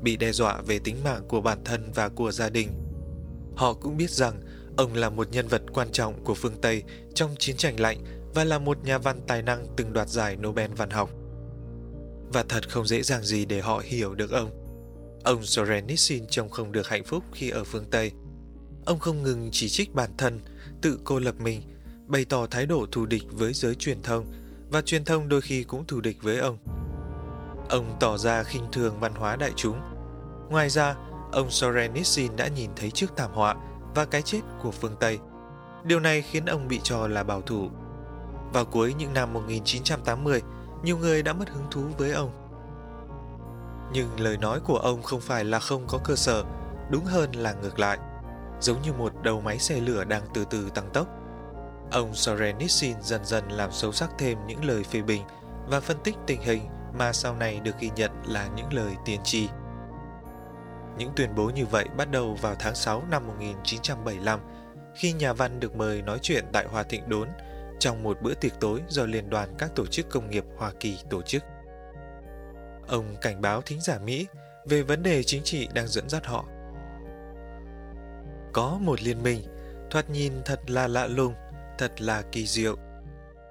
Bị 0.03 0.17
đe 0.17 0.33
dọa 0.33 0.61
về 0.67 0.79
tính 0.79 0.97
mạng 1.05 1.23
của 1.29 1.41
bản 1.41 1.59
thân 1.65 1.93
và 1.95 2.09
của 2.09 2.33
gia 2.33 2.49
đình. 2.49 2.69
Họ 3.57 3.75
cũng 3.75 3.97
biết 3.97 4.11
rằng 4.11 4.41
ông 4.77 4.95
là 4.95 5.11
một 5.11 5.29
nhân 5.31 5.49
vật 5.49 5.63
quan 5.73 5.93
trọng 5.93 6.25
của 6.25 6.35
phương 6.35 6.61
Tây 6.63 6.83
trong 7.15 7.35
chiến 7.39 7.57
tranh 7.57 7.81
lạnh 7.81 7.99
và 8.35 8.45
là 8.45 8.59
một 8.59 8.85
nhà 8.85 8.99
văn 8.99 9.21
tài 9.27 9.43
năng 9.43 9.67
từng 9.77 9.93
đoạt 9.93 10.09
giải 10.09 10.37
Nobel 10.37 10.71
văn 10.77 10.91
học. 10.91 11.11
Và 12.33 12.45
thật 12.49 12.69
không 12.69 12.87
dễ 12.87 13.03
dàng 13.03 13.23
gì 13.23 13.45
để 13.45 13.61
họ 13.61 13.83
hiểu 13.85 14.15
được 14.15 14.31
ông. 14.31 14.62
Ông 15.25 15.43
Sorenitsin 15.43 16.27
trông 16.27 16.51
không 16.51 16.73
được 16.73 16.89
hạnh 16.89 17.05
phúc 17.05 17.25
khi 17.33 17.51
ở 17.51 17.65
phương 17.65 17.85
Tây. 17.91 18.13
Ông 18.87 18.99
không 18.99 19.23
ngừng 19.23 19.49
chỉ 19.53 19.69
trích 19.69 19.95
bản 19.95 20.11
thân, 20.19 20.41
tự 20.83 21.01
cô 21.05 21.19
lập 21.19 21.35
mình, 21.39 21.63
bày 22.07 22.25
tỏ 22.25 22.47
thái 22.47 22.67
độ 22.67 22.87
thù 22.93 23.07
địch 23.07 23.23
với 23.31 23.53
giới 23.53 23.75
truyền 23.75 24.03
thông 24.03 24.33
và 24.71 24.83
truyền 24.83 25.05
thông 25.05 25.29
đôi 25.29 25.41
khi 25.41 25.65
cũng 25.65 25.87
thù 25.87 26.01
địch 26.01 26.17
với 26.23 26.39
ông. 26.39 26.59
Ông 27.69 27.97
tỏ 28.01 28.19
ra 28.19 28.43
khinh 28.43 28.65
thường 28.73 29.01
văn 29.01 29.15
hóa 29.15 29.37
đại 29.37 29.51
chúng. 29.57 29.81
Ngoài 30.51 30.71
ra, 30.71 30.95
ông 31.33 31.51
Sorenitsin 31.51 32.37
đã 32.37 32.49
nhìn 32.49 32.71
thấy 32.77 32.91
trước 32.91 33.17
thảm 33.17 33.31
họa 33.33 33.57
và 33.95 34.05
cái 34.05 34.23
chết 34.23 34.41
của 34.63 34.71
phương 34.71 34.97
Tây. 35.01 35.19
Điều 35.85 36.01
này 36.01 36.23
khiến 36.23 36.45
ông 36.45 36.69
bị 36.69 36.81
cho 36.83 37.09
là 37.09 37.23
bảo 37.23 37.43
thủ. 37.43 37.71
Vào 38.53 38.65
cuối 38.65 38.95
những 38.99 39.15
năm 39.15 39.33
1980, 39.33 40.41
nhiều 40.85 40.99
người 40.99 41.23
đã 41.23 41.33
mất 41.33 41.49
hứng 41.49 41.67
thú 41.71 41.83
với 41.99 42.13
ông. 42.13 42.42
Nhưng 43.93 44.21
lời 44.21 44.37
nói 44.37 44.61
của 44.61 44.77
ông 44.77 45.03
không 45.03 45.21
phải 45.21 45.45
là 45.45 45.59
không 45.59 45.85
có 45.89 45.99
cơ 46.05 46.17
sở, 46.17 46.45
đúng 46.91 47.05
hơn 47.05 47.33
là 47.37 47.53
ngược 47.53 47.79
lại. 47.79 47.99
Giống 48.61 48.83
như 48.83 48.93
một 48.93 49.13
đầu 49.23 49.41
máy 49.41 49.59
xe 49.59 49.81
lửa 49.81 50.05
đang 50.05 50.23
từ 50.35 50.45
từ 50.51 50.71
tăng 50.71 50.91
tốc. 50.93 51.07
Ông 51.93 52.15
Sorenitsin 52.15 52.97
dần 53.03 53.25
dần 53.25 53.49
làm 53.49 53.73
sâu 53.73 53.93
sắc 53.93 54.11
thêm 54.19 54.39
những 54.47 54.65
lời 54.65 54.85
phê 54.85 55.03
bình 55.03 55.23
và 55.69 55.81
phân 55.81 55.97
tích 56.05 56.17
tình 56.27 56.43
hình 56.43 56.63
mà 56.99 57.13
sau 57.13 57.37
này 57.37 57.61
được 57.61 57.79
ghi 57.81 57.91
nhận 57.97 58.11
là 58.25 58.49
những 58.57 58.73
lời 58.73 58.93
tiên 59.05 59.21
tri. 59.25 59.49
Những 60.99 61.13
tuyên 61.17 61.35
bố 61.35 61.51
như 61.51 61.67
vậy 61.67 61.85
bắt 61.97 62.11
đầu 62.11 62.35
vào 62.43 62.55
tháng 62.59 62.75
6 62.75 63.03
năm 63.11 63.27
1975 63.27 64.41
khi 64.95 65.13
nhà 65.13 65.33
văn 65.33 65.61
được 65.61 65.77
mời 65.77 66.03
nói 66.03 66.19
chuyện 66.23 66.45
tại 66.53 66.67
Hòa 66.67 66.83
Thịnh 66.83 67.09
Đốn 67.09 67.29
trong 67.79 68.03
một 68.03 68.23
bữa 68.23 68.35
tiệc 68.35 68.61
tối 68.61 68.81
do 68.89 69.05
Liên 69.05 69.31
đoàn 69.31 69.55
các 69.59 69.71
tổ 69.75 69.87
chức 69.87 70.09
công 70.11 70.31
nghiệp 70.31 70.45
Hoa 70.57 70.73
Kỳ 70.81 70.99
tổ 71.11 71.23
chức. 71.23 71.45
Ông 72.89 73.17
cảnh 73.21 73.41
báo 73.41 73.63
thính 73.63 73.81
giả 73.81 73.99
Mỹ 73.99 74.27
về 74.65 74.83
vấn 74.83 75.03
đề 75.03 75.23
chính 75.23 75.43
trị 75.43 75.69
đang 75.75 75.89
dẫn 75.89 76.09
dắt 76.09 76.27
họ. 76.27 76.45
Có 78.53 78.79
một 78.81 79.03
liên 79.03 79.23
minh, 79.23 79.43
thoạt 79.91 80.11
nhìn 80.11 80.33
thật 80.45 80.71
là 80.71 80.89
lạ 80.89 81.07
lùng, 81.07 81.35
thật 81.79 82.01
là 82.01 82.23
kỳ 82.33 82.47
diệu. 82.47 82.77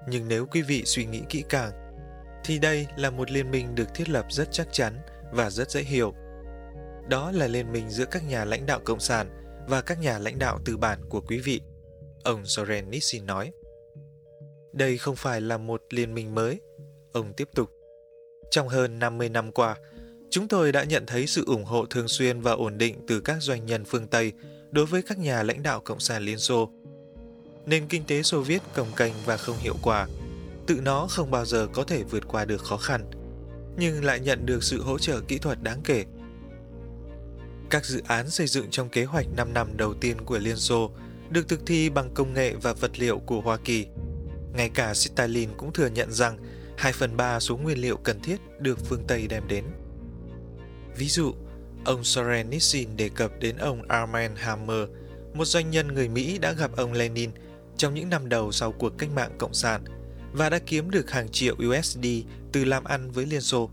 Nhưng 0.08 0.28
nếu 0.28 0.46
quý 0.46 0.62
vị 0.62 0.82
suy 0.84 1.04
nghĩ 1.04 1.22
kỹ 1.28 1.44
càng, 1.48 1.72
thì 2.44 2.58
đây 2.58 2.86
là 2.96 3.10
một 3.10 3.30
liên 3.30 3.50
minh 3.50 3.74
được 3.74 3.94
thiết 3.94 4.08
lập 4.08 4.26
rất 4.30 4.48
chắc 4.52 4.68
chắn 4.72 4.92
và 5.32 5.50
rất 5.50 5.70
dễ 5.70 5.82
hiểu. 5.82 6.14
Đó 7.08 7.32
là 7.32 7.46
liên 7.46 7.72
minh 7.72 7.90
giữa 7.90 8.04
các 8.04 8.24
nhà 8.28 8.44
lãnh 8.44 8.66
đạo 8.66 8.80
cộng 8.84 9.00
sản 9.00 9.30
và 9.68 9.80
các 9.80 10.00
nhà 10.00 10.18
lãnh 10.18 10.38
đạo 10.38 10.58
tư 10.64 10.76
bản 10.76 11.00
của 11.08 11.20
quý 11.20 11.38
vị. 11.38 11.60
Ông 12.24 12.44
Soren 12.44 12.90
Nissin 12.90 13.26
nói. 13.26 13.52
Đây 14.72 14.98
không 14.98 15.16
phải 15.16 15.40
là 15.40 15.58
một 15.58 15.82
liên 15.90 16.14
minh 16.14 16.34
mới. 16.34 16.60
Ông 17.12 17.32
tiếp 17.36 17.48
tục. 17.54 17.70
Trong 18.52 18.68
hơn 18.68 18.98
50 18.98 19.28
năm 19.28 19.52
qua, 19.52 19.76
chúng 20.30 20.48
tôi 20.48 20.72
đã 20.72 20.84
nhận 20.84 21.06
thấy 21.06 21.26
sự 21.26 21.44
ủng 21.46 21.64
hộ 21.64 21.86
thường 21.86 22.08
xuyên 22.08 22.40
và 22.40 22.52
ổn 22.52 22.78
định 22.78 22.96
từ 23.06 23.20
các 23.20 23.36
doanh 23.40 23.66
nhân 23.66 23.84
phương 23.84 24.06
Tây 24.06 24.32
đối 24.70 24.86
với 24.86 25.02
các 25.02 25.18
nhà 25.18 25.42
lãnh 25.42 25.62
đạo 25.62 25.80
Cộng 25.80 26.00
sản 26.00 26.22
Liên 26.22 26.38
Xô. 26.38 26.70
Nền 27.66 27.86
kinh 27.88 28.04
tế 28.04 28.22
Xô 28.22 28.40
Viết 28.40 28.62
cồng 28.74 28.92
cành 28.96 29.12
và 29.24 29.36
không 29.36 29.56
hiệu 29.58 29.76
quả, 29.82 30.08
tự 30.66 30.80
nó 30.82 31.06
không 31.10 31.30
bao 31.30 31.44
giờ 31.44 31.66
có 31.72 31.84
thể 31.84 32.02
vượt 32.02 32.28
qua 32.28 32.44
được 32.44 32.62
khó 32.62 32.76
khăn, 32.76 33.10
nhưng 33.76 34.04
lại 34.04 34.20
nhận 34.20 34.46
được 34.46 34.62
sự 34.62 34.82
hỗ 34.82 34.98
trợ 34.98 35.20
kỹ 35.28 35.38
thuật 35.38 35.62
đáng 35.62 35.80
kể. 35.84 36.04
Các 37.70 37.84
dự 37.84 38.02
án 38.06 38.30
xây 38.30 38.46
dựng 38.46 38.70
trong 38.70 38.88
kế 38.88 39.04
hoạch 39.04 39.26
5 39.36 39.54
năm 39.54 39.76
đầu 39.76 39.94
tiên 39.94 40.16
của 40.24 40.38
Liên 40.38 40.56
Xô 40.56 40.90
được 41.30 41.48
thực 41.48 41.60
thi 41.66 41.90
bằng 41.90 42.10
công 42.14 42.34
nghệ 42.34 42.54
và 42.62 42.72
vật 42.72 42.98
liệu 42.98 43.18
của 43.18 43.40
Hoa 43.40 43.56
Kỳ. 43.56 43.86
Ngay 44.54 44.70
cả 44.74 44.94
Stalin 44.94 45.48
cũng 45.56 45.72
thừa 45.72 45.88
nhận 45.88 46.12
rằng 46.12 46.38
2 46.82 46.92
phần 46.92 47.16
3 47.16 47.40
số 47.40 47.56
nguyên 47.56 47.78
liệu 47.78 47.96
cần 47.96 48.20
thiết 48.20 48.36
được 48.58 48.78
phương 48.84 49.04
Tây 49.08 49.26
đem 49.28 49.48
đến. 49.48 49.64
Ví 50.96 51.08
dụ, 51.08 51.32
ông 51.84 52.04
Soren 52.04 52.50
Nissin 52.50 52.96
đề 52.96 53.08
cập 53.08 53.32
đến 53.40 53.56
ông 53.56 53.82
Armand 53.88 54.38
Hammer, 54.38 54.88
một 55.34 55.44
doanh 55.44 55.70
nhân 55.70 55.94
người 55.94 56.08
Mỹ 56.08 56.38
đã 56.38 56.52
gặp 56.52 56.76
ông 56.76 56.92
Lenin 56.92 57.30
trong 57.76 57.94
những 57.94 58.10
năm 58.10 58.28
đầu 58.28 58.52
sau 58.52 58.72
cuộc 58.72 58.98
cách 58.98 59.10
mạng 59.14 59.32
Cộng 59.38 59.54
sản 59.54 59.84
và 60.32 60.50
đã 60.50 60.58
kiếm 60.58 60.90
được 60.90 61.10
hàng 61.10 61.28
triệu 61.28 61.54
USD 61.68 62.06
từ 62.52 62.64
làm 62.64 62.84
ăn 62.84 63.10
với 63.10 63.26
Liên 63.26 63.40
Xô. 63.40 63.70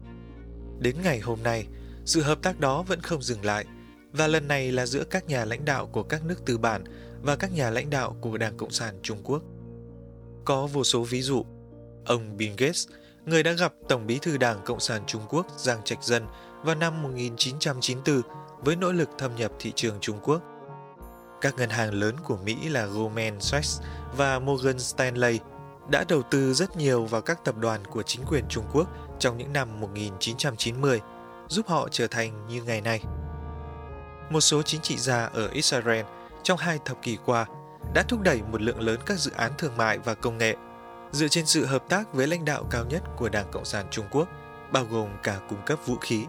Đến 0.80 0.96
ngày 1.04 1.20
hôm 1.20 1.44
nay, 1.44 1.68
Sự 2.10 2.22
hợp 2.22 2.42
tác 2.42 2.60
đó 2.60 2.82
vẫn 2.82 3.02
không 3.02 3.22
dừng 3.22 3.46
lại, 3.46 3.66
và 4.12 4.28
lần 4.28 4.48
này 4.48 4.72
là 4.72 4.86
giữa 4.86 5.04
các 5.04 5.28
nhà 5.28 5.46
lãnh 5.46 5.66
đạo 5.66 5.88
của 5.88 6.04
các 6.04 6.26
nước 6.26 6.46
tư 6.46 6.58
bản 6.58 6.84
và 7.22 7.36
các 7.36 7.54
nhà 7.54 7.70
lãnh 7.70 7.90
đạo 7.90 8.18
của 8.22 8.38
Đảng 8.38 8.58
Cộng 8.58 8.72
sản 8.72 9.00
Trung 9.02 9.18
Quốc. 9.24 9.44
Có 10.46 10.68
vô 10.68 10.84
số 10.84 11.04
ví 11.04 11.22
dụ. 11.22 11.46
Ông 12.06 12.38
Bill 12.38 12.54
Gates, 12.58 12.88
người 13.30 13.44
đã 13.44 13.52
gặp 13.52 13.74
Tổng 13.90 14.08
bí 14.08 14.20
thư 14.20 14.38
Đảng 14.38 14.62
Cộng 14.66 14.80
sản 14.80 15.02
Trung 15.08 15.22
Quốc 15.30 15.48
Giang 15.58 15.84
Trạch 15.84 16.04
Dân 16.04 16.26
vào 16.64 16.76
năm 16.76 17.04
1994 17.04 18.22
với 18.60 18.76
nỗ 18.76 18.92
lực 18.92 19.10
thâm 19.18 19.36
nhập 19.36 19.52
thị 19.60 19.72
trường 19.76 19.98
Trung 20.02 20.20
Quốc. 20.24 20.42
Các 21.42 21.56
ngân 21.58 21.70
hàng 21.70 21.94
lớn 21.94 22.16
của 22.24 22.38
Mỹ 22.38 22.70
là 22.70 22.86
Goldman 22.86 23.42
Sachs 23.42 23.82
và 24.18 24.40
Morgan 24.40 24.80
Stanley 24.80 25.40
đã 25.90 26.06
đầu 26.08 26.22
tư 26.22 26.54
rất 26.54 26.78
nhiều 26.78 27.06
vào 27.06 27.22
các 27.22 27.46
tập 27.46 27.56
đoàn 27.58 27.86
của 27.86 28.04
chính 28.04 28.26
quyền 28.26 28.46
Trung 28.50 28.66
Quốc 28.74 28.88
trong 29.20 29.38
những 29.38 29.54
năm 29.54 29.82
1990, 29.82 31.02
giúp 31.48 31.68
họ 31.68 31.88
trở 31.92 32.08
thành 32.08 32.48
như 32.48 32.64
ngày 32.64 32.82
nay. 32.82 33.04
Một 34.30 34.42
số 34.42 34.62
chính 34.62 34.82
trị 34.82 34.98
gia 34.98 35.26
ở 35.26 35.48
Israel 35.48 36.06
trong 36.44 36.58
hai 36.58 36.80
thập 36.86 37.02
kỷ 37.02 37.18
qua 37.26 37.46
đã 37.94 38.04
thúc 38.04 38.22
đẩy 38.22 38.42
một 38.52 38.62
lượng 38.62 38.82
lớn 38.82 39.00
các 39.06 39.20
dự 39.20 39.32
án 39.32 39.52
thương 39.58 39.78
mại 39.78 39.98
và 39.98 40.14
công 40.14 40.38
nghệ 40.38 40.56
dựa 41.12 41.28
trên 41.28 41.46
sự 41.46 41.66
hợp 41.66 41.84
tác 41.90 42.14
với 42.14 42.28
lãnh 42.28 42.46
đạo 42.46 42.68
cao 42.72 42.86
nhất 42.86 43.04
của 43.18 43.30
Đảng 43.30 43.52
Cộng 43.52 43.66
sản 43.66 43.86
Trung 43.92 44.06
Quốc, 44.12 44.30
bao 44.72 44.86
gồm 44.86 45.10
cả 45.24 45.40
cung 45.50 45.60
cấp 45.66 45.80
vũ 45.86 45.96
khí. 45.96 46.26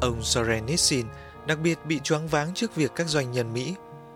Ông 0.00 0.22
Soren 0.22 0.66
Nissin 0.66 1.06
đặc 1.46 1.58
biệt 1.62 1.78
bị 1.86 2.00
choáng 2.04 2.28
váng 2.28 2.54
trước 2.54 2.74
việc 2.74 2.92
các 2.96 3.08
doanh 3.08 3.32
nhân 3.32 3.52
Mỹ, 3.52 3.74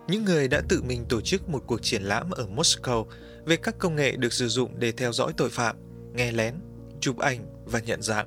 những 0.09 0.25
người 0.25 0.49
đã 0.49 0.62
tự 0.68 0.83
mình 0.83 1.04
tổ 1.09 1.21
chức 1.21 1.49
một 1.49 1.62
cuộc 1.66 1.83
triển 1.83 2.02
lãm 2.02 2.30
ở 2.30 2.47
Moscow 2.57 3.04
về 3.45 3.57
các 3.57 3.78
công 3.78 3.97
nghệ 3.97 4.16
được 4.16 4.33
sử 4.33 4.49
dụng 4.49 4.78
để 4.78 4.92
theo 4.92 5.12
dõi 5.12 5.33
tội 5.37 5.50
phạm, 5.50 5.76
nghe 6.14 6.33
lén, 6.33 6.54
chụp 7.00 7.18
ảnh 7.18 7.38
và 7.64 7.80
nhận 7.80 8.02
dạng. 8.02 8.26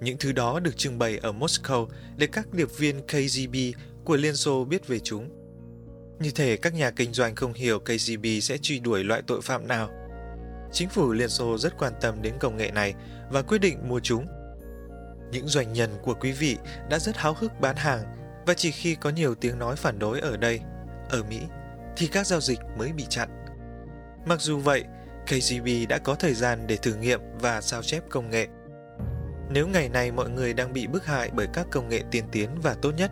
Những 0.00 0.16
thứ 0.20 0.32
đó 0.32 0.60
được 0.60 0.76
trưng 0.76 0.98
bày 0.98 1.18
ở 1.18 1.32
Moscow 1.32 1.88
để 2.16 2.26
các 2.26 2.52
điệp 2.52 2.78
viên 2.78 3.02
KGB 3.02 3.56
của 4.04 4.16
Liên 4.16 4.36
Xô 4.36 4.64
biết 4.64 4.88
về 4.88 4.98
chúng. 4.98 5.45
Như 6.20 6.30
thể 6.30 6.56
các 6.56 6.74
nhà 6.74 6.90
kinh 6.90 7.12
doanh 7.12 7.34
không 7.34 7.52
hiểu 7.52 7.78
KGB 7.78 8.26
sẽ 8.42 8.58
truy 8.58 8.78
đuổi 8.78 9.04
loại 9.04 9.22
tội 9.26 9.40
phạm 9.42 9.68
nào. 9.68 9.90
Chính 10.72 10.88
phủ 10.88 11.12
Liên 11.12 11.28
Xô 11.28 11.58
rất 11.58 11.78
quan 11.78 11.92
tâm 12.00 12.22
đến 12.22 12.34
công 12.40 12.56
nghệ 12.56 12.70
này 12.70 12.94
và 13.30 13.42
quyết 13.42 13.58
định 13.58 13.88
mua 13.88 14.00
chúng. 14.00 14.26
Những 15.32 15.46
doanh 15.46 15.72
nhân 15.72 15.90
của 16.02 16.14
quý 16.14 16.32
vị 16.32 16.56
đã 16.90 16.98
rất 16.98 17.16
háo 17.16 17.34
hức 17.34 17.60
bán 17.60 17.76
hàng 17.76 18.02
và 18.46 18.54
chỉ 18.54 18.70
khi 18.70 18.94
có 18.94 19.10
nhiều 19.10 19.34
tiếng 19.34 19.58
nói 19.58 19.76
phản 19.76 19.98
đối 19.98 20.20
ở 20.20 20.36
đây, 20.36 20.60
ở 21.10 21.22
Mỹ, 21.22 21.40
thì 21.96 22.06
các 22.06 22.26
giao 22.26 22.40
dịch 22.40 22.58
mới 22.78 22.92
bị 22.92 23.04
chặn. 23.08 23.28
Mặc 24.26 24.40
dù 24.40 24.58
vậy, 24.58 24.84
KGB 25.26 25.68
đã 25.88 25.98
có 25.98 26.14
thời 26.14 26.34
gian 26.34 26.66
để 26.66 26.76
thử 26.76 26.94
nghiệm 26.94 27.20
và 27.40 27.60
sao 27.60 27.82
chép 27.82 28.02
công 28.10 28.30
nghệ. 28.30 28.46
Nếu 29.50 29.68
ngày 29.68 29.88
nay 29.88 30.12
mọi 30.12 30.30
người 30.30 30.54
đang 30.54 30.72
bị 30.72 30.86
bức 30.86 31.06
hại 31.06 31.30
bởi 31.34 31.46
các 31.52 31.66
công 31.70 31.88
nghệ 31.88 32.02
tiên 32.10 32.24
tiến 32.32 32.50
và 32.62 32.74
tốt 32.74 32.92
nhất, 32.96 33.10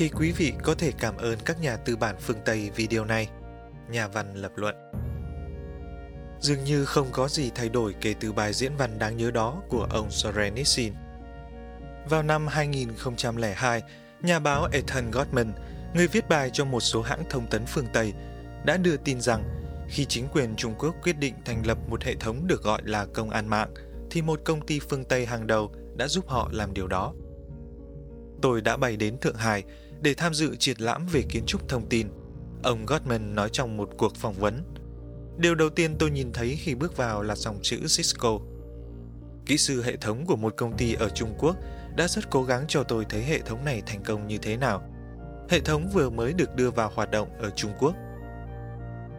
thì 0.00 0.08
quý 0.08 0.32
vị 0.32 0.52
có 0.62 0.74
thể 0.74 0.92
cảm 0.98 1.16
ơn 1.16 1.38
các 1.44 1.60
nhà 1.60 1.76
tư 1.76 1.96
bản 1.96 2.16
phương 2.20 2.40
Tây 2.44 2.70
vì 2.76 2.86
điều 2.86 3.04
này. 3.04 3.28
Nhà 3.90 4.08
văn 4.08 4.34
lập 4.34 4.52
luận. 4.56 4.74
Dường 6.40 6.64
như 6.64 6.84
không 6.84 7.06
có 7.12 7.28
gì 7.28 7.50
thay 7.54 7.68
đổi 7.68 7.94
kể 8.00 8.14
từ 8.20 8.32
bài 8.32 8.52
diễn 8.52 8.76
văn 8.76 8.98
đáng 8.98 9.16
nhớ 9.16 9.30
đó 9.30 9.62
của 9.68 9.86
ông 9.90 10.10
Sorenitsin. 10.10 10.92
Vào 12.10 12.22
năm 12.22 12.46
2002, 12.46 13.82
nhà 14.22 14.38
báo 14.38 14.68
Ethan 14.72 15.10
Gottman, 15.10 15.52
người 15.94 16.06
viết 16.06 16.28
bài 16.28 16.50
cho 16.52 16.64
một 16.64 16.80
số 16.80 17.02
hãng 17.02 17.22
thông 17.30 17.46
tấn 17.50 17.66
phương 17.66 17.86
Tây, 17.92 18.12
đã 18.64 18.76
đưa 18.76 18.96
tin 18.96 19.20
rằng 19.20 19.42
khi 19.88 20.04
chính 20.04 20.28
quyền 20.32 20.56
Trung 20.56 20.74
Quốc 20.78 20.94
quyết 21.02 21.18
định 21.18 21.34
thành 21.44 21.66
lập 21.66 21.78
một 21.88 22.02
hệ 22.04 22.14
thống 22.14 22.46
được 22.46 22.62
gọi 22.62 22.82
là 22.84 23.06
công 23.14 23.30
an 23.30 23.48
mạng, 23.48 23.74
thì 24.10 24.22
một 24.22 24.40
công 24.44 24.66
ty 24.66 24.80
phương 24.80 25.04
Tây 25.04 25.26
hàng 25.26 25.46
đầu 25.46 25.72
đã 25.96 26.08
giúp 26.08 26.28
họ 26.28 26.48
làm 26.52 26.74
điều 26.74 26.88
đó. 26.88 27.14
Tôi 28.42 28.60
đã 28.60 28.76
bay 28.76 28.96
đến 28.96 29.18
Thượng 29.18 29.36
Hải 29.36 29.64
để 30.02 30.14
tham 30.14 30.34
dự 30.34 30.56
triển 30.56 30.76
lãm 30.80 31.06
về 31.06 31.22
kiến 31.28 31.42
trúc 31.46 31.68
thông 31.68 31.88
tin. 31.88 32.08
Ông 32.62 32.86
Gottman 32.86 33.34
nói 33.34 33.48
trong 33.52 33.76
một 33.76 33.90
cuộc 33.98 34.16
phỏng 34.16 34.34
vấn. 34.34 34.62
Điều 35.38 35.54
đầu 35.54 35.70
tiên 35.70 35.96
tôi 35.98 36.10
nhìn 36.10 36.32
thấy 36.32 36.56
khi 36.56 36.74
bước 36.74 36.96
vào 36.96 37.22
là 37.22 37.36
dòng 37.36 37.58
chữ 37.62 37.78
Cisco. 37.80 38.38
Kỹ 39.46 39.58
sư 39.58 39.82
hệ 39.82 39.96
thống 39.96 40.26
của 40.26 40.36
một 40.36 40.54
công 40.56 40.76
ty 40.76 40.94
ở 40.94 41.08
Trung 41.08 41.34
Quốc 41.38 41.56
đã 41.96 42.08
rất 42.08 42.30
cố 42.30 42.44
gắng 42.44 42.64
cho 42.68 42.82
tôi 42.82 43.04
thấy 43.08 43.22
hệ 43.22 43.38
thống 43.38 43.64
này 43.64 43.82
thành 43.86 44.02
công 44.02 44.26
như 44.26 44.38
thế 44.38 44.56
nào. 44.56 44.82
Hệ 45.48 45.60
thống 45.60 45.90
vừa 45.92 46.10
mới 46.10 46.32
được 46.32 46.56
đưa 46.56 46.70
vào 46.70 46.92
hoạt 46.94 47.10
động 47.10 47.28
ở 47.38 47.50
Trung 47.50 47.72
Quốc. 47.78 47.94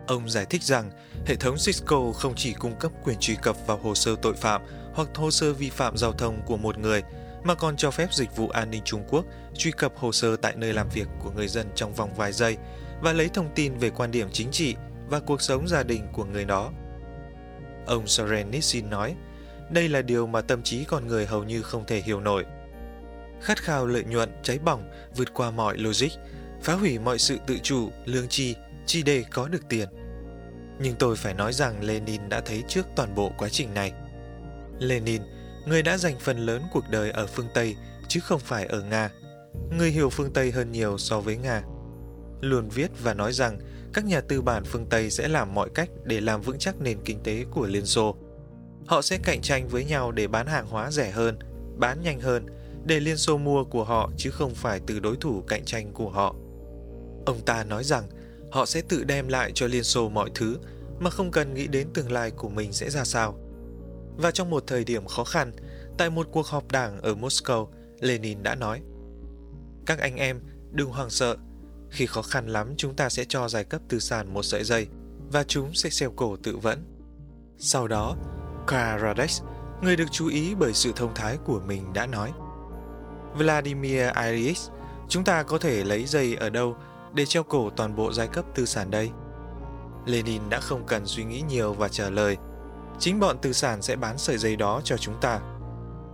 Ông 0.07 0.29
giải 0.29 0.45
thích 0.45 0.63
rằng 0.63 0.91
hệ 1.25 1.35
thống 1.35 1.55
Cisco 1.65 2.11
không 2.15 2.33
chỉ 2.35 2.53
cung 2.53 2.75
cấp 2.79 2.91
quyền 3.03 3.17
truy 3.19 3.35
cập 3.41 3.55
vào 3.67 3.77
hồ 3.77 3.95
sơ 3.95 4.15
tội 4.21 4.33
phạm 4.33 4.61
hoặc 4.93 5.09
hồ 5.15 5.31
sơ 5.31 5.53
vi 5.53 5.69
phạm 5.69 5.97
giao 5.97 6.13
thông 6.13 6.41
của 6.45 6.57
một 6.57 6.77
người, 6.77 7.03
mà 7.43 7.55
còn 7.55 7.77
cho 7.77 7.91
phép 7.91 8.13
dịch 8.13 8.35
vụ 8.35 8.49
an 8.49 8.71
ninh 8.71 8.81
Trung 8.85 9.03
Quốc 9.09 9.25
truy 9.53 9.71
cập 9.71 9.97
hồ 9.97 10.11
sơ 10.11 10.35
tại 10.35 10.53
nơi 10.55 10.73
làm 10.73 10.89
việc 10.89 11.07
của 11.23 11.31
người 11.31 11.47
dân 11.47 11.67
trong 11.75 11.93
vòng 11.93 12.13
vài 12.13 12.31
giây 12.31 12.57
và 13.01 13.13
lấy 13.13 13.29
thông 13.29 13.49
tin 13.55 13.77
về 13.77 13.89
quan 13.89 14.11
điểm 14.11 14.27
chính 14.31 14.51
trị 14.51 14.75
và 15.09 15.19
cuộc 15.19 15.41
sống 15.41 15.67
gia 15.67 15.83
đình 15.83 16.07
của 16.13 16.25
người 16.25 16.45
đó. 16.45 16.71
Ông 17.85 18.07
Soren 18.07 18.51
Nissin 18.51 18.89
nói, 18.89 19.15
đây 19.69 19.89
là 19.89 20.01
điều 20.01 20.27
mà 20.27 20.41
tâm 20.41 20.63
trí 20.63 20.83
con 20.83 21.07
người 21.07 21.25
hầu 21.25 21.43
như 21.43 21.61
không 21.61 21.85
thể 21.85 22.01
hiểu 22.01 22.19
nổi. 22.19 22.45
Khát 23.41 23.63
khao 23.63 23.87
lợi 23.87 24.03
nhuận 24.03 24.29
cháy 24.43 24.59
bỏng 24.59 24.91
vượt 25.15 25.33
qua 25.33 25.51
mọi 25.51 25.77
logic, 25.77 26.09
phá 26.61 26.73
hủy 26.73 26.99
mọi 26.99 27.19
sự 27.19 27.37
tự 27.47 27.57
chủ, 27.63 27.89
lương 28.05 28.27
tri, 28.27 28.55
chỉ 28.85 29.03
để 29.03 29.23
có 29.31 29.47
được 29.47 29.69
tiền. 29.69 29.89
Nhưng 30.79 30.95
tôi 30.95 31.15
phải 31.15 31.33
nói 31.33 31.53
rằng 31.53 31.83
Lenin 31.83 32.29
đã 32.29 32.41
thấy 32.41 32.63
trước 32.67 32.87
toàn 32.95 33.15
bộ 33.15 33.31
quá 33.37 33.49
trình 33.49 33.73
này. 33.73 33.91
Lenin, 34.79 35.21
người 35.65 35.81
đã 35.81 35.97
dành 35.97 36.19
phần 36.19 36.37
lớn 36.37 36.63
cuộc 36.71 36.83
đời 36.89 37.11
ở 37.11 37.27
phương 37.27 37.47
Tây 37.53 37.75
chứ 38.07 38.19
không 38.19 38.39
phải 38.39 38.65
ở 38.65 38.81
Nga. 38.81 39.11
Người 39.77 39.91
hiểu 39.91 40.09
phương 40.09 40.33
Tây 40.33 40.51
hơn 40.51 40.71
nhiều 40.71 40.97
so 40.97 41.19
với 41.19 41.37
Nga. 41.37 41.61
Luôn 42.41 42.69
viết 42.69 42.91
và 43.03 43.13
nói 43.13 43.33
rằng 43.33 43.59
các 43.93 44.05
nhà 44.05 44.21
tư 44.21 44.41
bản 44.41 44.63
phương 44.65 44.85
Tây 44.89 45.09
sẽ 45.09 45.27
làm 45.27 45.53
mọi 45.53 45.69
cách 45.75 45.89
để 46.03 46.21
làm 46.21 46.41
vững 46.41 46.59
chắc 46.59 46.81
nền 46.81 46.97
kinh 47.05 47.23
tế 47.23 47.45
của 47.51 47.67
Liên 47.67 47.85
Xô. 47.85 48.15
Họ 48.85 49.01
sẽ 49.01 49.17
cạnh 49.23 49.41
tranh 49.41 49.67
với 49.67 49.85
nhau 49.85 50.11
để 50.11 50.27
bán 50.27 50.47
hàng 50.47 50.67
hóa 50.67 50.91
rẻ 50.91 51.11
hơn, 51.11 51.39
bán 51.77 52.01
nhanh 52.01 52.19
hơn, 52.19 52.45
để 52.85 52.99
Liên 52.99 53.17
Xô 53.17 53.37
mua 53.37 53.63
của 53.63 53.83
họ 53.83 54.09
chứ 54.17 54.29
không 54.29 54.55
phải 54.55 54.79
từ 54.87 54.99
đối 54.99 55.15
thủ 55.15 55.43
cạnh 55.47 55.65
tranh 55.65 55.93
của 55.93 56.09
họ. 56.09 56.35
Ông 57.25 57.41
ta 57.45 57.63
nói 57.63 57.83
rằng 57.83 58.03
họ 58.51 58.65
sẽ 58.65 58.81
tự 58.81 59.03
đem 59.03 59.27
lại 59.27 59.51
cho 59.55 59.67
Liên 59.67 59.83
Xô 59.83 60.09
mọi 60.09 60.29
thứ 60.35 60.57
mà 60.99 61.09
không 61.09 61.31
cần 61.31 61.53
nghĩ 61.53 61.67
đến 61.67 61.87
tương 61.93 62.11
lai 62.11 62.31
của 62.31 62.49
mình 62.49 62.73
sẽ 62.73 62.89
ra 62.89 63.03
sao. 63.03 63.35
Và 64.21 64.31
trong 64.31 64.49
một 64.49 64.63
thời 64.67 64.83
điểm 64.83 65.05
khó 65.05 65.23
khăn, 65.23 65.51
tại 65.97 66.09
một 66.09 66.27
cuộc 66.31 66.47
họp 66.47 66.71
đảng 66.71 67.01
ở 67.01 67.13
Moscow, 67.13 67.67
Lenin 67.99 68.43
đã 68.43 68.55
nói 68.55 68.81
Các 69.85 69.99
anh 69.99 70.15
em, 70.15 70.41
đừng 70.71 70.89
hoảng 70.89 71.09
sợ. 71.09 71.35
Khi 71.89 72.05
khó 72.05 72.21
khăn 72.21 72.47
lắm 72.47 72.73
chúng 72.77 72.95
ta 72.95 73.09
sẽ 73.09 73.25
cho 73.29 73.49
giai 73.49 73.63
cấp 73.63 73.81
tư 73.89 73.99
sản 73.99 74.33
một 74.33 74.43
sợi 74.43 74.63
dây 74.63 74.87
và 75.31 75.43
chúng 75.43 75.73
sẽ 75.73 75.89
xeo 75.89 76.11
cổ 76.11 76.35
tự 76.43 76.57
vẫn. 76.57 76.83
Sau 77.57 77.87
đó, 77.87 78.15
Karadex, 78.67 79.41
người 79.81 79.95
được 79.95 80.11
chú 80.11 80.27
ý 80.27 80.55
bởi 80.55 80.73
sự 80.73 80.91
thông 80.95 81.13
thái 81.15 81.37
của 81.45 81.59
mình 81.67 81.93
đã 81.93 82.05
nói 82.05 82.31
Vladimir 83.33 84.03
Ilyich, 84.25 84.59
chúng 85.09 85.23
ta 85.23 85.43
có 85.43 85.57
thể 85.57 85.83
lấy 85.83 86.05
dây 86.05 86.35
ở 86.35 86.49
đâu 86.49 86.75
để 87.13 87.25
treo 87.25 87.43
cổ 87.43 87.69
toàn 87.69 87.95
bộ 87.95 88.13
giai 88.13 88.27
cấp 88.27 88.45
tư 88.55 88.65
sản 88.65 88.91
đây? 88.91 89.09
Lenin 90.05 90.41
đã 90.49 90.59
không 90.59 90.85
cần 90.87 91.05
suy 91.05 91.23
nghĩ 91.23 91.43
nhiều 91.49 91.73
và 91.73 91.87
trả 91.87 92.09
lời. 92.09 92.37
Chính 93.01 93.19
bọn 93.19 93.37
tư 93.37 93.53
sản 93.53 93.81
sẽ 93.81 93.95
bán 93.95 94.17
sợi 94.17 94.37
dây 94.37 94.55
đó 94.55 94.81
cho 94.83 94.97
chúng 94.97 95.15
ta. 95.21 95.39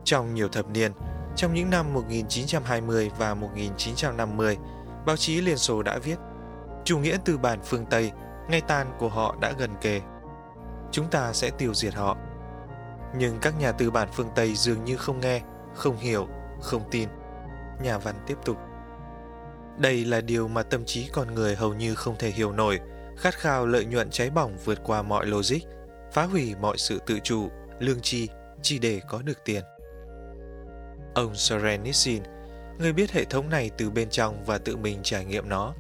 Trong 0.04 0.34
nhiều 0.34 0.48
thập 0.48 0.70
niên, 0.70 0.92
trong 1.36 1.54
những 1.54 1.70
năm 1.70 1.94
1920 1.94 3.12
và 3.18 3.34
1950, 3.34 4.58
báo 5.06 5.18
chí 5.18 5.42
Liên 5.42 5.58
Xô 5.58 5.84
đã 5.84 5.98
viết 5.98 6.16
Chủ 6.86 7.00
nghĩa 7.00 7.18
tư 7.26 7.38
bản 7.38 7.60
phương 7.64 7.86
Tây, 7.90 8.12
ngay 8.50 8.62
tan 8.62 8.88
của 9.00 9.10
họ 9.10 9.36
đã 9.42 9.54
gần 9.58 9.70
kề. 9.82 10.02
Chúng 10.92 11.10
ta 11.10 11.34
sẽ 11.34 11.50
tiêu 11.50 11.74
diệt 11.74 11.94
họ. 11.94 12.18
Nhưng 13.18 13.38
các 13.42 13.60
nhà 13.60 13.72
tư 13.72 13.92
bản 13.92 14.10
phương 14.14 14.30
Tây 14.36 14.56
dường 14.56 14.84
như 14.84 14.98
không 14.98 15.20
nghe, 15.20 15.42
không 15.76 15.98
hiểu, 15.98 16.28
không 16.62 16.82
tin. 16.92 17.10
Nhà 17.84 17.98
văn 17.98 18.16
tiếp 18.28 18.38
tục. 18.46 18.58
Đây 19.78 20.06
là 20.06 20.22
điều 20.22 20.48
mà 20.48 20.64
tâm 20.64 20.86
trí 20.86 21.10
con 21.14 21.36
người 21.36 21.56
hầu 21.56 21.74
như 21.74 21.96
không 21.96 22.16
thể 22.20 22.30
hiểu 22.30 22.52
nổi, 22.52 22.80
khát 23.18 23.34
khao 23.34 23.66
lợi 23.66 23.86
nhuận 23.86 24.10
cháy 24.10 24.30
bỏng 24.30 24.58
vượt 24.66 24.80
qua 24.84 25.02
mọi 25.02 25.26
logic, 25.26 25.60
phá 26.12 26.24
hủy 26.24 26.56
mọi 26.62 26.78
sự 26.78 27.00
tự 27.06 27.20
chủ, 27.24 27.50
lương 27.80 28.02
tri 28.02 28.28
chỉ 28.62 28.80
để 28.80 29.02
có 29.08 29.22
được 29.22 29.38
tiền. 29.46 29.64
Ông 31.16 31.36
Soren 31.36 31.84
Nissin, 31.84 32.24
người 32.80 32.94
biết 32.94 33.12
hệ 33.12 33.26
thống 33.26 33.50
này 33.50 33.72
từ 33.78 33.90
bên 33.90 34.10
trong 34.10 34.44
và 34.46 34.58
tự 34.58 34.78
mình 34.78 35.00
trải 35.04 35.26
nghiệm 35.26 35.50
nó, 35.50 35.74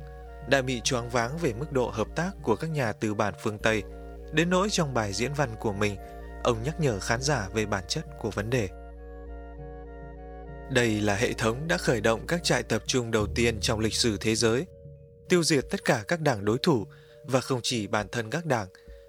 đã 0.50 0.62
bị 0.62 0.82
choáng 0.82 1.10
váng 1.10 1.38
về 1.38 1.54
mức 1.54 1.72
độ 1.72 1.90
hợp 1.90 2.08
tác 2.16 2.32
của 2.44 2.56
các 2.56 2.70
nhà 2.70 2.94
tư 2.94 3.14
bản 3.14 3.34
phương 3.40 3.58
Tây, 3.58 3.84
đến 4.34 4.50
nỗi 4.50 4.70
trong 4.70 4.94
bài 4.94 5.14
diễn 5.14 5.34
văn 5.34 5.50
của 5.60 5.74
mình, 5.74 5.96
ông 6.44 6.64
nhắc 6.64 6.80
nhở 6.80 7.00
khán 7.00 7.22
giả 7.22 7.50
về 7.54 7.66
bản 7.66 7.84
chất 7.88 8.06
của 8.20 8.30
vấn 8.30 8.50
đề. 8.50 8.70
Đây 10.72 11.02
là 11.02 11.16
hệ 11.16 11.34
thống 11.34 11.68
đã 11.68 11.78
khởi 11.78 12.02
động 12.02 12.28
các 12.28 12.44
trại 12.44 12.64
tập 12.64 12.84
trung 12.86 13.12
đầu 13.12 13.28
tiên 13.36 13.60
trong 13.60 13.80
lịch 13.80 13.94
sử 13.94 14.18
thế 14.18 14.36
giới, 14.36 14.66
tiêu 15.30 15.44
diệt 15.44 15.66
tất 15.70 15.86
cả 15.86 16.04
các 16.08 16.22
đảng 16.22 16.46
đối 16.46 16.58
thủ 16.58 16.88
và 17.24 17.42
không 17.42 17.60
chỉ 17.64 17.88
bản 17.88 18.08
thân 18.12 18.30
các 18.30 18.46
đảng 18.46 18.68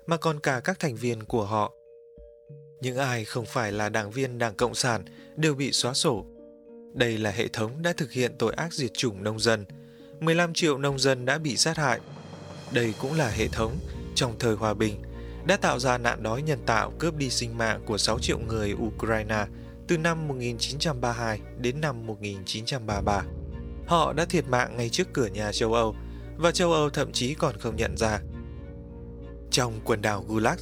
mà 0.09 0.17
còn 0.17 0.41
cả 0.41 0.61
các 0.65 0.79
thành 0.79 0.97
viên 0.97 1.25
của 1.25 1.45
họ. 1.45 1.73
Những 2.81 2.97
ai 2.97 3.25
không 3.25 3.47
phải 3.47 3.73
là 3.73 3.89
đảng 3.89 4.11
viên 4.11 4.39
Đảng 4.39 4.55
Cộng 4.55 4.75
sản 4.75 5.05
đều 5.37 5.55
bị 5.55 5.73
xóa 5.73 5.95
sổ, 5.95 6.27
Đây 6.95 7.19
là 7.19 7.31
hệ 7.31 7.49
thống 7.49 7.83
đã 7.83 7.93
thực 7.93 8.13
hiện 8.13 8.35
tội 8.39 8.55
ác 8.55 8.73
diệt 8.73 8.91
chủng 8.95 9.25
nông 9.25 9.41
dân. 9.41 9.65
15 10.21 10.55
triệu 10.55 10.79
nông 10.79 10.99
dân 10.99 11.25
đã 11.25 11.39
bị 11.39 11.57
sát 11.57 11.77
hại. 11.77 12.01
Đây 12.73 12.95
cũng 13.01 13.15
là 13.19 13.29
hệ 13.29 13.49
thống 13.49 13.79
trong 14.15 14.39
thời 14.39 14.55
hòa 14.55 14.75
bình 14.75 15.03
đã 15.47 15.57
tạo 15.57 15.79
ra 15.79 15.99
nạn 15.99 16.23
đói 16.23 16.43
nhân 16.43 16.59
tạo 16.67 16.93
cướp 16.99 17.17
đi 17.17 17.31
sinh 17.31 17.59
mạng 17.59 17.81
của 17.87 17.99
6 17.99 18.19
triệu 18.19 18.39
người 18.39 18.75
Ukraine 18.75 19.47
từ 19.89 19.99
năm 19.99 20.29
1932 20.29 21.41
đến 21.59 21.81
năm 21.81 22.07
1933. 22.07 23.23
Họ 23.87 24.13
đã 24.13 24.25
thiệt 24.25 24.45
mạng 24.49 24.77
ngay 24.77 24.89
trước 24.89 25.09
cửa 25.13 25.27
nhà 25.27 25.53
châu 25.53 25.75
Âu 25.75 25.97
và 26.37 26.51
châu 26.51 26.73
Âu 26.73 26.91
thậm 26.91 27.13
chí 27.13 27.35
còn 27.35 27.57
không 27.59 27.77
nhận 27.77 27.97
ra. 27.97 28.21
Trong 29.51 29.81
quần 29.85 30.03
đảo 30.03 30.25
Gulag, 30.29 30.59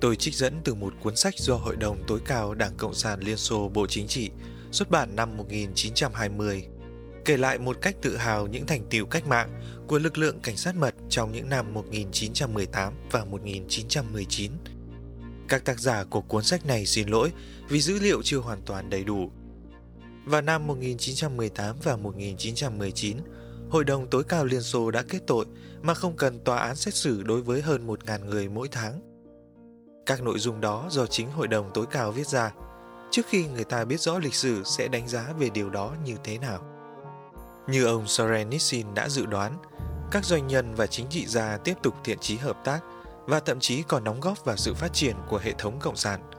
tôi 0.00 0.16
trích 0.16 0.34
dẫn 0.34 0.60
từ 0.64 0.74
một 0.74 0.94
cuốn 1.02 1.16
sách 1.16 1.34
do 1.38 1.54
Hội 1.54 1.76
đồng 1.76 2.02
tối 2.06 2.20
cao 2.24 2.54
Đảng 2.54 2.74
Cộng 2.76 2.94
sản 2.94 3.20
Liên 3.20 3.36
Xô 3.36 3.68
Bộ 3.68 3.86
Chính 3.86 4.06
trị 4.06 4.30
xuất 4.70 4.90
bản 4.90 5.16
năm 5.16 5.36
1920, 5.36 6.66
kể 7.24 7.36
lại 7.36 7.58
một 7.58 7.78
cách 7.82 7.96
tự 8.02 8.16
hào 8.16 8.46
những 8.46 8.66
thành 8.66 8.86
tiệu 8.90 9.06
cách 9.06 9.26
mạng 9.26 9.60
của 9.86 9.98
lực 9.98 10.18
lượng 10.18 10.40
cảnh 10.40 10.56
sát 10.56 10.76
mật 10.76 10.94
trong 11.08 11.32
những 11.32 11.48
năm 11.48 11.74
1918 11.74 12.92
và 13.10 13.24
1919. 13.24 14.52
Các 15.48 15.64
tác 15.64 15.80
giả 15.80 16.04
của 16.04 16.20
cuốn 16.20 16.44
sách 16.44 16.66
này 16.66 16.86
xin 16.86 17.08
lỗi 17.08 17.32
vì 17.68 17.80
dữ 17.80 17.98
liệu 17.98 18.22
chưa 18.22 18.38
hoàn 18.38 18.62
toàn 18.66 18.90
đầy 18.90 19.04
đủ. 19.04 19.30
Vào 20.24 20.42
năm 20.42 20.66
1918 20.66 21.76
và 21.82 21.96
1919, 21.96 23.16
Hội 23.70 23.84
đồng 23.84 24.06
tối 24.10 24.24
cao 24.24 24.44
Liên 24.44 24.62
Xô 24.62 24.90
đã 24.90 25.02
kết 25.08 25.18
tội 25.26 25.44
mà 25.82 25.94
không 25.94 26.16
cần 26.16 26.40
tòa 26.40 26.58
án 26.58 26.76
xét 26.76 26.94
xử 26.94 27.22
đối 27.22 27.42
với 27.42 27.62
hơn 27.62 27.86
1.000 27.86 28.24
người 28.24 28.48
mỗi 28.48 28.68
tháng. 28.68 29.00
Các 30.06 30.22
nội 30.22 30.38
dung 30.38 30.60
đó 30.60 30.86
do 30.90 31.06
chính 31.06 31.30
Hội 31.30 31.48
đồng 31.48 31.70
tối 31.74 31.86
cao 31.90 32.12
viết 32.12 32.26
ra, 32.26 32.52
trước 33.10 33.22
khi 33.28 33.46
người 33.46 33.64
ta 33.64 33.84
biết 33.84 34.00
rõ 34.00 34.18
lịch 34.18 34.34
sử 34.34 34.62
sẽ 34.64 34.88
đánh 34.88 35.08
giá 35.08 35.32
về 35.38 35.50
điều 35.50 35.70
đó 35.70 35.94
như 36.04 36.16
thế 36.24 36.38
nào. 36.38 36.62
Như 37.68 37.84
ông 37.84 38.06
Soren 38.06 38.50
đã 38.94 39.08
dự 39.08 39.26
đoán, 39.26 39.58
các 40.10 40.24
doanh 40.24 40.46
nhân 40.46 40.74
và 40.74 40.86
chính 40.86 41.06
trị 41.08 41.26
gia 41.26 41.56
tiếp 41.56 41.74
tục 41.82 41.94
thiện 42.04 42.18
chí 42.18 42.36
hợp 42.36 42.56
tác 42.64 42.80
và 43.26 43.40
thậm 43.40 43.60
chí 43.60 43.82
còn 43.82 44.04
đóng 44.04 44.20
góp 44.20 44.44
vào 44.44 44.56
sự 44.56 44.74
phát 44.74 44.92
triển 44.92 45.16
của 45.28 45.38
hệ 45.38 45.52
thống 45.58 45.78
cộng 45.80 45.96
sản. 45.96 46.30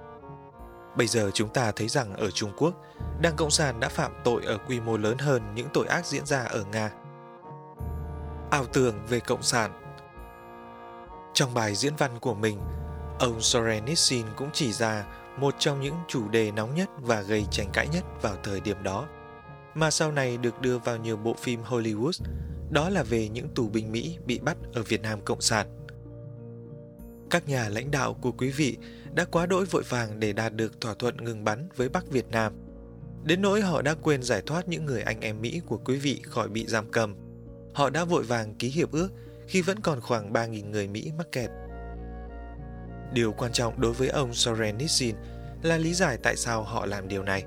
Bây 0.98 1.08
giờ 1.08 1.32
chúng 1.34 1.50
ta 1.50 1.72
thấy 1.72 1.88
rằng 1.88 2.16
ở 2.16 2.32
Trung 2.32 2.52
Quốc, 2.58 2.74
Đảng 3.22 3.36
Cộng 3.36 3.52
sản 3.52 3.80
đã 3.80 3.90
phạm 3.90 4.12
tội 4.24 4.46
ở 4.46 4.58
quy 4.68 4.80
mô 4.80 4.98
lớn 4.98 5.18
hơn 5.18 5.42
những 5.56 5.68
tội 5.74 5.88
ác 5.88 6.06
diễn 6.06 6.26
ra 6.26 6.44
ở 6.44 6.64
Nga. 6.64 6.92
Ảo 8.50 8.66
tưởng 8.66 8.96
về 9.10 9.20
Cộng 9.20 9.44
sản 9.44 9.72
Trong 11.34 11.54
bài 11.54 11.76
diễn 11.76 11.96
văn 11.96 12.12
của 12.20 12.34
mình, 12.34 12.60
ông 13.20 13.42
Sorenitsin 13.42 14.26
cũng 14.36 14.50
chỉ 14.54 14.74
ra 14.74 15.06
một 15.40 15.56
trong 15.60 15.82
những 15.82 15.96
chủ 16.08 16.30
đề 16.30 16.52
nóng 16.52 16.76
nhất 16.76 16.90
và 17.02 17.22
gây 17.22 17.46
tranh 17.52 17.70
cãi 17.74 17.88
nhất 17.94 18.04
vào 18.22 18.36
thời 18.44 18.60
điểm 18.60 18.84
đó, 18.84 19.08
mà 19.76 19.92
sau 19.92 20.12
này 20.12 20.38
được 20.38 20.62
đưa 20.62 20.78
vào 20.78 20.98
nhiều 20.98 21.18
bộ 21.18 21.34
phim 21.34 21.64
Hollywood, 21.64 22.26
đó 22.70 22.90
là 22.90 23.04
về 23.04 23.30
những 23.30 23.50
tù 23.56 23.70
binh 23.70 23.92
Mỹ 23.92 24.18
bị 24.26 24.40
bắt 24.40 24.58
ở 24.74 24.84
Việt 24.84 25.02
Nam 25.02 25.20
Cộng 25.26 25.42
sản. 25.42 25.68
Các 27.30 27.48
nhà 27.48 27.70
lãnh 27.70 27.92
đạo 27.92 28.14
của 28.14 28.32
quý 28.32 28.52
vị 28.52 28.78
đã 29.14 29.26
quá 29.26 29.46
đỗi 29.46 29.66
vội 29.66 29.84
vàng 29.90 30.20
để 30.20 30.34
đạt 30.34 30.54
được 30.54 30.82
thỏa 30.82 30.94
thuận 30.94 31.18
ngừng 31.18 31.44
bắn 31.44 31.70
với 31.76 31.90
Bắc 31.90 32.08
Việt 32.08 32.28
Nam. 32.32 32.54
Đến 33.24 33.42
nỗi 33.42 33.62
họ 33.62 33.82
đã 33.82 33.96
quên 34.02 34.24
giải 34.24 34.42
thoát 34.46 34.68
những 34.68 34.86
người 34.86 35.02
anh 35.02 35.22
em 35.22 35.42
Mỹ 35.42 35.62
của 35.66 35.78
quý 35.78 35.98
vị 35.98 36.22
khỏi 36.26 36.48
bị 36.48 36.66
giam 36.66 36.92
cầm. 36.92 37.27
Họ 37.78 37.90
đã 37.90 38.06
vội 38.06 38.24
vàng 38.24 38.56
ký 38.56 38.70
hiệp 38.70 38.92
ước 38.92 39.10
khi 39.48 39.62
vẫn 39.62 39.80
còn 39.80 40.02
khoảng 40.02 40.34
3.000 40.34 40.70
người 40.70 40.88
Mỹ 40.88 41.12
mắc 41.18 41.28
kẹt. 41.32 41.50
Điều 43.14 43.32
quan 43.32 43.52
trọng 43.52 43.82
đối 43.82 43.94
với 43.94 44.10
ông 44.10 44.34
Soren 44.34 44.78
Nissin 44.78 45.16
là 45.64 45.78
lý 45.78 45.94
giải 45.94 46.18
tại 46.24 46.36
sao 46.36 46.64
họ 46.64 46.86
làm 46.86 47.08
điều 47.08 47.24
này. 47.24 47.44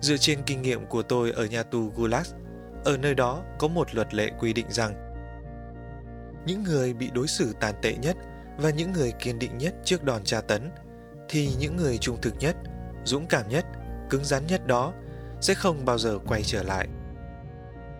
Dựa 0.00 0.16
trên 0.16 0.42
kinh 0.46 0.62
nghiệm 0.62 0.86
của 0.86 1.02
tôi 1.02 1.30
ở 1.30 1.46
nhà 1.46 1.62
tù 1.62 1.92
Gulag, 1.96 2.22
ở 2.84 2.96
nơi 2.96 3.14
đó 3.14 3.42
có 3.58 3.68
một 3.68 3.94
luật 3.94 4.14
lệ 4.14 4.30
quy 4.38 4.52
định 4.52 4.66
rằng 4.70 4.94
những 6.46 6.62
người 6.62 6.94
bị 6.94 7.10
đối 7.14 7.28
xử 7.28 7.54
tàn 7.60 7.74
tệ 7.82 7.94
nhất 7.96 8.16
và 8.58 8.70
những 8.70 8.92
người 8.92 9.12
kiên 9.12 9.38
định 9.38 9.58
nhất 9.58 9.74
trước 9.84 10.04
đòn 10.04 10.24
tra 10.24 10.40
tấn 10.40 10.70
thì 11.28 11.50
những 11.58 11.76
người 11.76 11.98
trung 11.98 12.20
thực 12.22 12.34
nhất, 12.38 12.56
dũng 13.04 13.26
cảm 13.26 13.48
nhất, 13.48 13.64
cứng 14.10 14.24
rắn 14.24 14.46
nhất 14.46 14.66
đó 14.66 14.92
sẽ 15.40 15.54
không 15.54 15.84
bao 15.84 15.98
giờ 15.98 16.18
quay 16.26 16.42
trở 16.42 16.62
lại. 16.62 16.88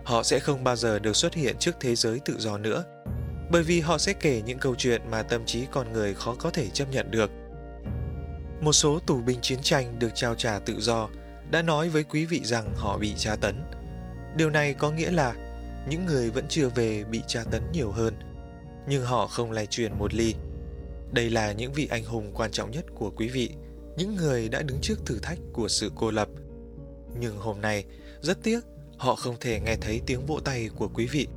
Họ 0.04 0.22
sẽ 0.22 0.38
không 0.38 0.64
bao 0.64 0.76
giờ 0.76 0.98
được 0.98 1.16
xuất 1.16 1.34
hiện 1.34 1.56
trước 1.58 1.76
thế 1.80 1.94
giới 1.94 2.20
tự 2.24 2.38
do 2.38 2.58
nữa, 2.58 2.84
bởi 3.50 3.62
vì 3.62 3.80
họ 3.80 3.98
sẽ 3.98 4.12
kể 4.12 4.42
những 4.46 4.58
câu 4.58 4.74
chuyện 4.74 5.02
mà 5.10 5.22
tâm 5.22 5.46
trí 5.46 5.66
con 5.70 5.92
người 5.92 6.14
khó 6.14 6.34
có 6.34 6.50
thể 6.50 6.68
chấp 6.68 6.90
nhận 6.90 7.10
được. 7.10 7.30
Một 8.60 8.72
số 8.72 8.98
tù 9.06 9.20
binh 9.20 9.40
chiến 9.40 9.58
tranh 9.62 9.98
được 9.98 10.10
trao 10.14 10.34
trả 10.34 10.58
tự 10.58 10.80
do 10.80 11.08
đã 11.50 11.62
nói 11.62 11.88
với 11.88 12.04
quý 12.04 12.24
vị 12.24 12.40
rằng 12.44 12.74
họ 12.76 12.98
bị 12.98 13.14
tra 13.16 13.36
tấn. 13.36 13.64
Điều 14.36 14.50
này 14.50 14.74
có 14.74 14.90
nghĩa 14.90 15.10
là 15.10 15.34
những 15.88 16.06
người 16.06 16.30
vẫn 16.30 16.44
chưa 16.48 16.68
về 16.68 17.04
bị 17.04 17.20
tra 17.26 17.44
tấn 17.50 17.62
nhiều 17.72 17.90
hơn– 17.90 18.14
nhưng 18.86 19.04
họ 19.04 19.26
không 19.26 19.50
lay 19.50 19.66
truyền 19.66 19.98
một 19.98 20.14
ly. 20.14 20.34
Đây 21.12 21.30
là 21.30 21.52
những 21.52 21.72
vị 21.72 21.88
anh 21.90 22.04
hùng 22.04 22.32
quan 22.34 22.50
trọng 22.50 22.70
nhất 22.70 22.84
của 22.94 23.10
quý 23.16 23.28
vị, 23.28 23.50
những 23.96 24.16
người 24.16 24.48
đã 24.48 24.62
đứng 24.62 24.78
trước 24.82 25.06
thử 25.06 25.18
thách 25.22 25.38
của 25.52 25.68
sự 25.68 25.90
cô 25.94 26.10
lập. 26.10 26.28
Nhưng 27.20 27.38
hôm 27.38 27.60
nay, 27.60 27.84
rất 28.20 28.42
tiếc, 28.42 28.60
họ 28.98 29.14
không 29.14 29.36
thể 29.40 29.60
nghe 29.60 29.76
thấy 29.76 30.00
tiếng 30.06 30.26
vỗ 30.26 30.40
tay 30.44 30.70
của 30.76 30.88
quý 30.94 31.06
vị. 31.06 31.28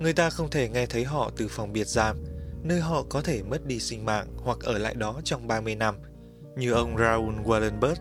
Người 0.00 0.12
ta 0.12 0.30
không 0.30 0.50
thể 0.50 0.68
nghe 0.68 0.86
thấy 0.86 1.04
họ 1.04 1.30
từ 1.36 1.48
phòng 1.48 1.72
biệt 1.72 1.86
giam, 1.86 2.24
nơi 2.62 2.80
họ 2.80 3.04
có 3.08 3.22
thể 3.22 3.42
mất 3.42 3.66
đi 3.66 3.80
sinh 3.80 4.04
mạng 4.04 4.26
hoặc 4.36 4.58
ở 4.60 4.78
lại 4.78 4.94
đó 4.94 5.20
trong 5.24 5.46
30 5.46 5.74
năm, 5.74 5.96
như 6.56 6.72
ông 6.72 6.98
Raoul 6.98 7.34
Wallenberg, 7.34 7.94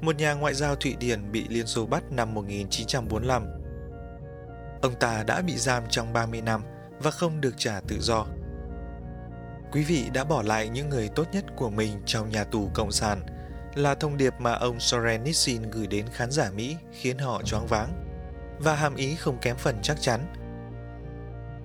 một 0.00 0.16
nhà 0.16 0.34
ngoại 0.34 0.54
giao 0.54 0.76
Thụy 0.76 0.96
Điển 1.00 1.32
bị 1.32 1.44
Liên 1.48 1.66
Xô 1.66 1.86
bắt 1.86 2.12
năm 2.12 2.34
1945. 2.34 3.46
Ông 4.82 4.94
ta 5.00 5.24
đã 5.26 5.42
bị 5.42 5.56
giam 5.56 5.82
trong 5.90 6.12
30 6.12 6.40
năm 6.40 6.62
và 6.98 7.10
không 7.10 7.40
được 7.40 7.54
trả 7.56 7.80
tự 7.88 7.96
do. 8.00 8.26
Quý 9.72 9.84
vị 9.84 10.10
đã 10.14 10.24
bỏ 10.24 10.42
lại 10.42 10.68
những 10.68 10.88
người 10.88 11.08
tốt 11.08 11.24
nhất 11.32 11.44
của 11.56 11.70
mình 11.70 11.92
trong 12.06 12.30
nhà 12.30 12.44
tù 12.44 12.70
cộng 12.74 12.92
sản 12.92 13.22
là 13.76 13.94
thông 13.94 14.16
điệp 14.16 14.34
mà 14.38 14.52
ông 14.52 14.80
Soren 14.80 15.24
Nissin 15.24 15.62
gửi 15.62 15.86
đến 15.86 16.06
khán 16.12 16.30
giả 16.30 16.50
Mỹ 16.56 16.76
khiến 16.92 17.18
họ 17.18 17.42
choáng 17.42 17.66
váng 17.66 17.92
và 18.58 18.74
hàm 18.74 18.96
ý 18.96 19.14
không 19.14 19.38
kém 19.38 19.56
phần 19.56 19.76
chắc 19.82 20.00
chắn. 20.00 20.20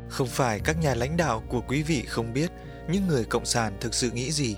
Không 0.09 0.27
phải 0.27 0.59
các 0.59 0.79
nhà 0.81 0.95
lãnh 0.95 1.17
đạo 1.17 1.43
của 1.49 1.61
quý 1.67 1.83
vị 1.83 2.05
không 2.07 2.33
biết 2.33 2.51
những 2.89 3.07
người 3.07 3.25
cộng 3.25 3.45
sản 3.45 3.77
thực 3.79 3.93
sự 3.93 4.11
nghĩ 4.11 4.31
gì. 4.31 4.55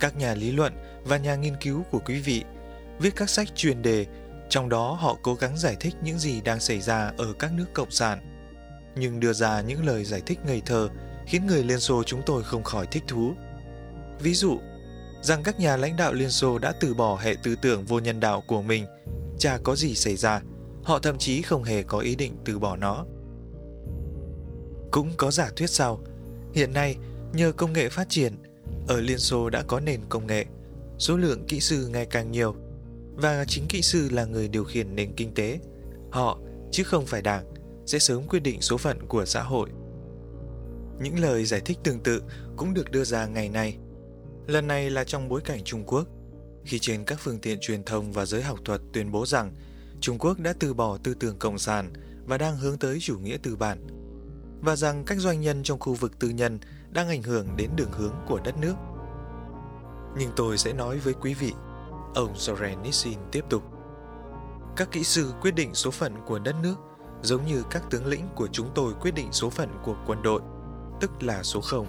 Các 0.00 0.16
nhà 0.16 0.34
lý 0.34 0.52
luận 0.52 0.72
và 1.04 1.16
nhà 1.16 1.34
nghiên 1.34 1.56
cứu 1.56 1.82
của 1.90 1.98
quý 1.98 2.20
vị 2.20 2.44
viết 2.98 3.16
các 3.16 3.30
sách 3.30 3.48
chuyên 3.54 3.82
đề, 3.82 4.06
trong 4.48 4.68
đó 4.68 4.92
họ 4.92 5.16
cố 5.22 5.34
gắng 5.34 5.56
giải 5.56 5.76
thích 5.80 5.94
những 6.02 6.18
gì 6.18 6.40
đang 6.40 6.60
xảy 6.60 6.80
ra 6.80 7.12
ở 7.18 7.32
các 7.38 7.52
nước 7.52 7.66
cộng 7.74 7.90
sản 7.90 8.34
nhưng 8.96 9.20
đưa 9.20 9.32
ra 9.32 9.60
những 9.60 9.86
lời 9.86 10.04
giải 10.04 10.22
thích 10.26 10.38
ngây 10.46 10.62
thơ 10.66 10.88
khiến 11.26 11.46
người 11.46 11.64
Liên 11.64 11.80
Xô 11.80 12.02
chúng 12.02 12.22
tôi 12.26 12.42
không 12.44 12.62
khỏi 12.62 12.86
thích 12.86 13.04
thú. 13.06 13.32
Ví 14.20 14.34
dụ, 14.34 14.58
rằng 15.22 15.42
các 15.42 15.60
nhà 15.60 15.76
lãnh 15.76 15.96
đạo 15.96 16.12
Liên 16.12 16.30
Xô 16.30 16.58
đã 16.58 16.72
từ 16.80 16.94
bỏ 16.94 17.16
hệ 17.16 17.36
tư 17.42 17.56
tưởng 17.62 17.84
vô 17.84 17.98
nhân 17.98 18.20
đạo 18.20 18.42
của 18.46 18.62
mình, 18.62 18.86
chả 19.38 19.58
có 19.58 19.76
gì 19.76 19.94
xảy 19.94 20.16
ra, 20.16 20.42
họ 20.82 20.98
thậm 20.98 21.18
chí 21.18 21.42
không 21.42 21.62
hề 21.62 21.82
có 21.82 21.98
ý 21.98 22.16
định 22.16 22.36
từ 22.44 22.58
bỏ 22.58 22.76
nó. 22.76 23.04
Cũng 24.90 25.12
có 25.16 25.30
giả 25.30 25.50
thuyết 25.56 25.70
sau, 25.70 26.00
hiện 26.52 26.72
nay 26.72 26.96
nhờ 27.32 27.52
công 27.52 27.72
nghệ 27.72 27.88
phát 27.88 28.08
triển, 28.08 28.36
ở 28.88 29.00
Liên 29.00 29.18
Xô 29.18 29.50
đã 29.50 29.62
có 29.62 29.80
nền 29.80 30.00
công 30.08 30.26
nghệ, 30.26 30.44
số 30.98 31.16
lượng 31.16 31.44
kỹ 31.48 31.60
sư 31.60 31.88
ngày 31.88 32.06
càng 32.06 32.30
nhiều, 32.30 32.54
và 33.14 33.44
chính 33.48 33.64
kỹ 33.68 33.82
sư 33.82 34.08
là 34.12 34.24
người 34.24 34.48
điều 34.48 34.64
khiển 34.64 34.94
nền 34.94 35.12
kinh 35.12 35.34
tế. 35.34 35.58
Họ, 36.10 36.38
chứ 36.70 36.84
không 36.84 37.06
phải 37.06 37.22
đảng, 37.22 37.44
sẽ 37.86 37.98
sớm 37.98 38.22
quyết 38.28 38.40
định 38.40 38.60
số 38.60 38.76
phận 38.76 39.06
của 39.08 39.24
xã 39.24 39.42
hội. 39.42 39.68
Những 41.00 41.18
lời 41.18 41.44
giải 41.44 41.60
thích 41.60 41.78
tương 41.84 42.00
tự 42.00 42.22
cũng 42.56 42.74
được 42.74 42.90
đưa 42.90 43.04
ra 43.04 43.26
ngày 43.26 43.48
nay. 43.48 43.78
Lần 44.48 44.66
này 44.66 44.90
là 44.90 45.04
trong 45.04 45.28
bối 45.28 45.40
cảnh 45.40 45.60
Trung 45.64 45.84
Quốc, 45.86 46.04
khi 46.64 46.78
trên 46.78 47.04
các 47.04 47.18
phương 47.20 47.38
tiện 47.38 47.58
truyền 47.60 47.84
thông 47.84 48.12
và 48.12 48.24
giới 48.26 48.42
học 48.42 48.58
thuật 48.64 48.80
tuyên 48.92 49.12
bố 49.12 49.26
rằng 49.26 49.52
Trung 50.00 50.18
Quốc 50.18 50.38
đã 50.38 50.54
từ 50.60 50.74
bỏ 50.74 50.98
tư 51.02 51.14
tưởng 51.14 51.38
cộng 51.38 51.58
sản 51.58 51.92
và 52.26 52.38
đang 52.38 52.56
hướng 52.56 52.78
tới 52.78 52.98
chủ 53.00 53.18
nghĩa 53.18 53.36
tư 53.42 53.56
bản, 53.56 53.86
và 54.60 54.76
rằng 54.76 55.04
các 55.04 55.18
doanh 55.18 55.40
nhân 55.40 55.62
trong 55.62 55.78
khu 55.78 55.94
vực 55.94 56.18
tư 56.18 56.28
nhân 56.28 56.58
đang 56.90 57.08
ảnh 57.08 57.22
hưởng 57.22 57.46
đến 57.56 57.70
đường 57.76 57.92
hướng 57.92 58.14
của 58.28 58.40
đất 58.44 58.54
nước. 58.60 58.74
Nhưng 60.18 60.30
tôi 60.36 60.58
sẽ 60.58 60.72
nói 60.72 60.98
với 60.98 61.14
quý 61.14 61.34
vị, 61.34 61.52
ông 62.14 62.36
Soren 62.36 62.82
Nissin 62.82 63.18
tiếp 63.32 63.44
tục. 63.50 63.62
Các 64.76 64.88
kỹ 64.92 65.04
sư 65.04 65.32
quyết 65.40 65.54
định 65.54 65.74
số 65.74 65.90
phận 65.90 66.14
của 66.26 66.38
đất 66.38 66.54
nước 66.62 66.76
giống 67.22 67.46
như 67.46 67.62
các 67.70 67.82
tướng 67.90 68.06
lĩnh 68.06 68.28
của 68.34 68.48
chúng 68.52 68.70
tôi 68.74 68.94
quyết 69.00 69.14
định 69.14 69.28
số 69.32 69.50
phận 69.50 69.68
của 69.84 69.96
quân 70.06 70.22
đội, 70.22 70.40
tức 71.00 71.22
là 71.22 71.42
số 71.42 71.60
0. 71.60 71.86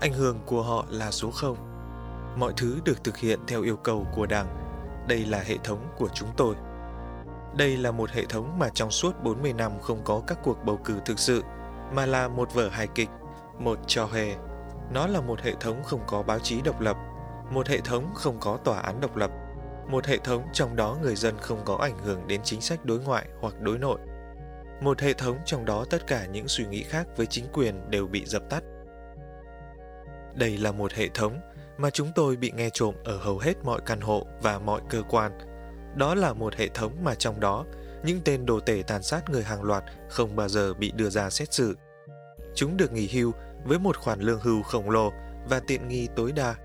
Ảnh 0.00 0.12
hưởng 0.12 0.38
của 0.46 0.62
họ 0.62 0.86
là 0.90 1.10
số 1.10 1.30
0. 1.30 1.69
Mọi 2.36 2.52
thứ 2.56 2.80
được 2.84 3.04
thực 3.04 3.16
hiện 3.16 3.40
theo 3.48 3.62
yêu 3.62 3.76
cầu 3.76 4.06
của 4.14 4.26
Đảng. 4.26 4.46
Đây 5.08 5.24
là 5.26 5.40
hệ 5.40 5.56
thống 5.64 5.86
của 5.96 6.08
chúng 6.14 6.28
tôi. 6.36 6.54
Đây 7.56 7.76
là 7.76 7.90
một 7.90 8.10
hệ 8.10 8.24
thống 8.24 8.58
mà 8.58 8.68
trong 8.68 8.90
suốt 8.90 9.22
40 9.22 9.52
năm 9.52 9.72
không 9.80 10.00
có 10.04 10.22
các 10.26 10.38
cuộc 10.42 10.64
bầu 10.64 10.76
cử 10.84 11.00
thực 11.04 11.18
sự, 11.18 11.42
mà 11.92 12.06
là 12.06 12.28
một 12.28 12.54
vở 12.54 12.68
hài 12.68 12.86
kịch, 12.94 13.08
một 13.58 13.78
trò 13.86 14.06
hề. 14.06 14.34
Nó 14.92 15.06
là 15.06 15.20
một 15.20 15.40
hệ 15.40 15.54
thống 15.60 15.82
không 15.84 16.00
có 16.06 16.22
báo 16.22 16.38
chí 16.38 16.60
độc 16.62 16.80
lập, 16.80 16.96
một 17.50 17.68
hệ 17.68 17.80
thống 17.80 18.14
không 18.14 18.36
có 18.40 18.56
tòa 18.56 18.80
án 18.80 19.00
độc 19.00 19.16
lập, 19.16 19.30
một 19.88 20.06
hệ 20.06 20.18
thống 20.18 20.42
trong 20.52 20.76
đó 20.76 20.96
người 21.02 21.16
dân 21.16 21.34
không 21.40 21.60
có 21.64 21.76
ảnh 21.76 21.98
hưởng 21.98 22.26
đến 22.26 22.40
chính 22.44 22.60
sách 22.60 22.84
đối 22.84 22.98
ngoại 22.98 23.26
hoặc 23.40 23.60
đối 23.60 23.78
nội. 23.78 24.00
Một 24.80 25.00
hệ 25.00 25.12
thống 25.12 25.38
trong 25.44 25.64
đó 25.64 25.84
tất 25.90 26.06
cả 26.06 26.26
những 26.26 26.48
suy 26.48 26.66
nghĩ 26.66 26.82
khác 26.82 27.06
với 27.16 27.26
chính 27.26 27.44
quyền 27.52 27.90
đều 27.90 28.06
bị 28.06 28.24
dập 28.26 28.42
tắt. 28.50 28.62
Đây 30.34 30.58
là 30.58 30.72
một 30.72 30.92
hệ 30.92 31.08
thống 31.08 31.40
mà 31.80 31.90
chúng 31.90 32.12
tôi 32.14 32.36
bị 32.36 32.52
nghe 32.56 32.70
trộm 32.72 32.94
ở 33.04 33.16
hầu 33.16 33.38
hết 33.38 33.54
mọi 33.64 33.80
căn 33.86 34.00
hộ 34.00 34.26
và 34.42 34.58
mọi 34.58 34.80
cơ 34.90 35.02
quan. 35.08 35.38
Đó 35.96 36.14
là 36.14 36.32
một 36.32 36.54
hệ 36.54 36.68
thống 36.68 37.04
mà 37.04 37.14
trong 37.14 37.40
đó 37.40 37.66
những 38.04 38.20
tên 38.24 38.46
đồ 38.46 38.60
tể 38.60 38.82
tàn 38.86 39.02
sát 39.02 39.30
người 39.30 39.42
hàng 39.42 39.62
loạt 39.62 39.84
không 40.08 40.36
bao 40.36 40.48
giờ 40.48 40.74
bị 40.74 40.92
đưa 40.94 41.10
ra 41.10 41.30
xét 41.30 41.52
xử. 41.52 41.76
Chúng 42.54 42.76
được 42.76 42.92
nghỉ 42.92 43.08
hưu 43.08 43.32
với 43.64 43.78
một 43.78 43.96
khoản 43.96 44.20
lương 44.20 44.40
hưu 44.40 44.62
khổng 44.62 44.90
lồ 44.90 45.12
và 45.48 45.60
tiện 45.66 45.88
nghi 45.88 46.08
tối 46.16 46.32
đa. 46.32 46.56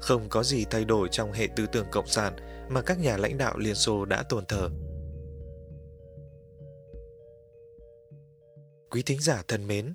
Không 0.00 0.28
có 0.28 0.42
gì 0.42 0.64
thay 0.70 0.84
đổi 0.84 1.08
trong 1.08 1.32
hệ 1.32 1.48
tư 1.56 1.66
tưởng 1.66 1.86
cộng 1.90 2.06
sản 2.06 2.36
mà 2.68 2.82
các 2.82 2.98
nhà 2.98 3.16
lãnh 3.16 3.38
đạo 3.38 3.58
Liên 3.58 3.74
Xô 3.74 4.04
đã 4.04 4.22
tồn 4.22 4.46
thờ. 4.46 4.70
Quý 8.90 9.02
thính 9.02 9.20
giả 9.20 9.42
thân 9.48 9.66
mến, 9.66 9.94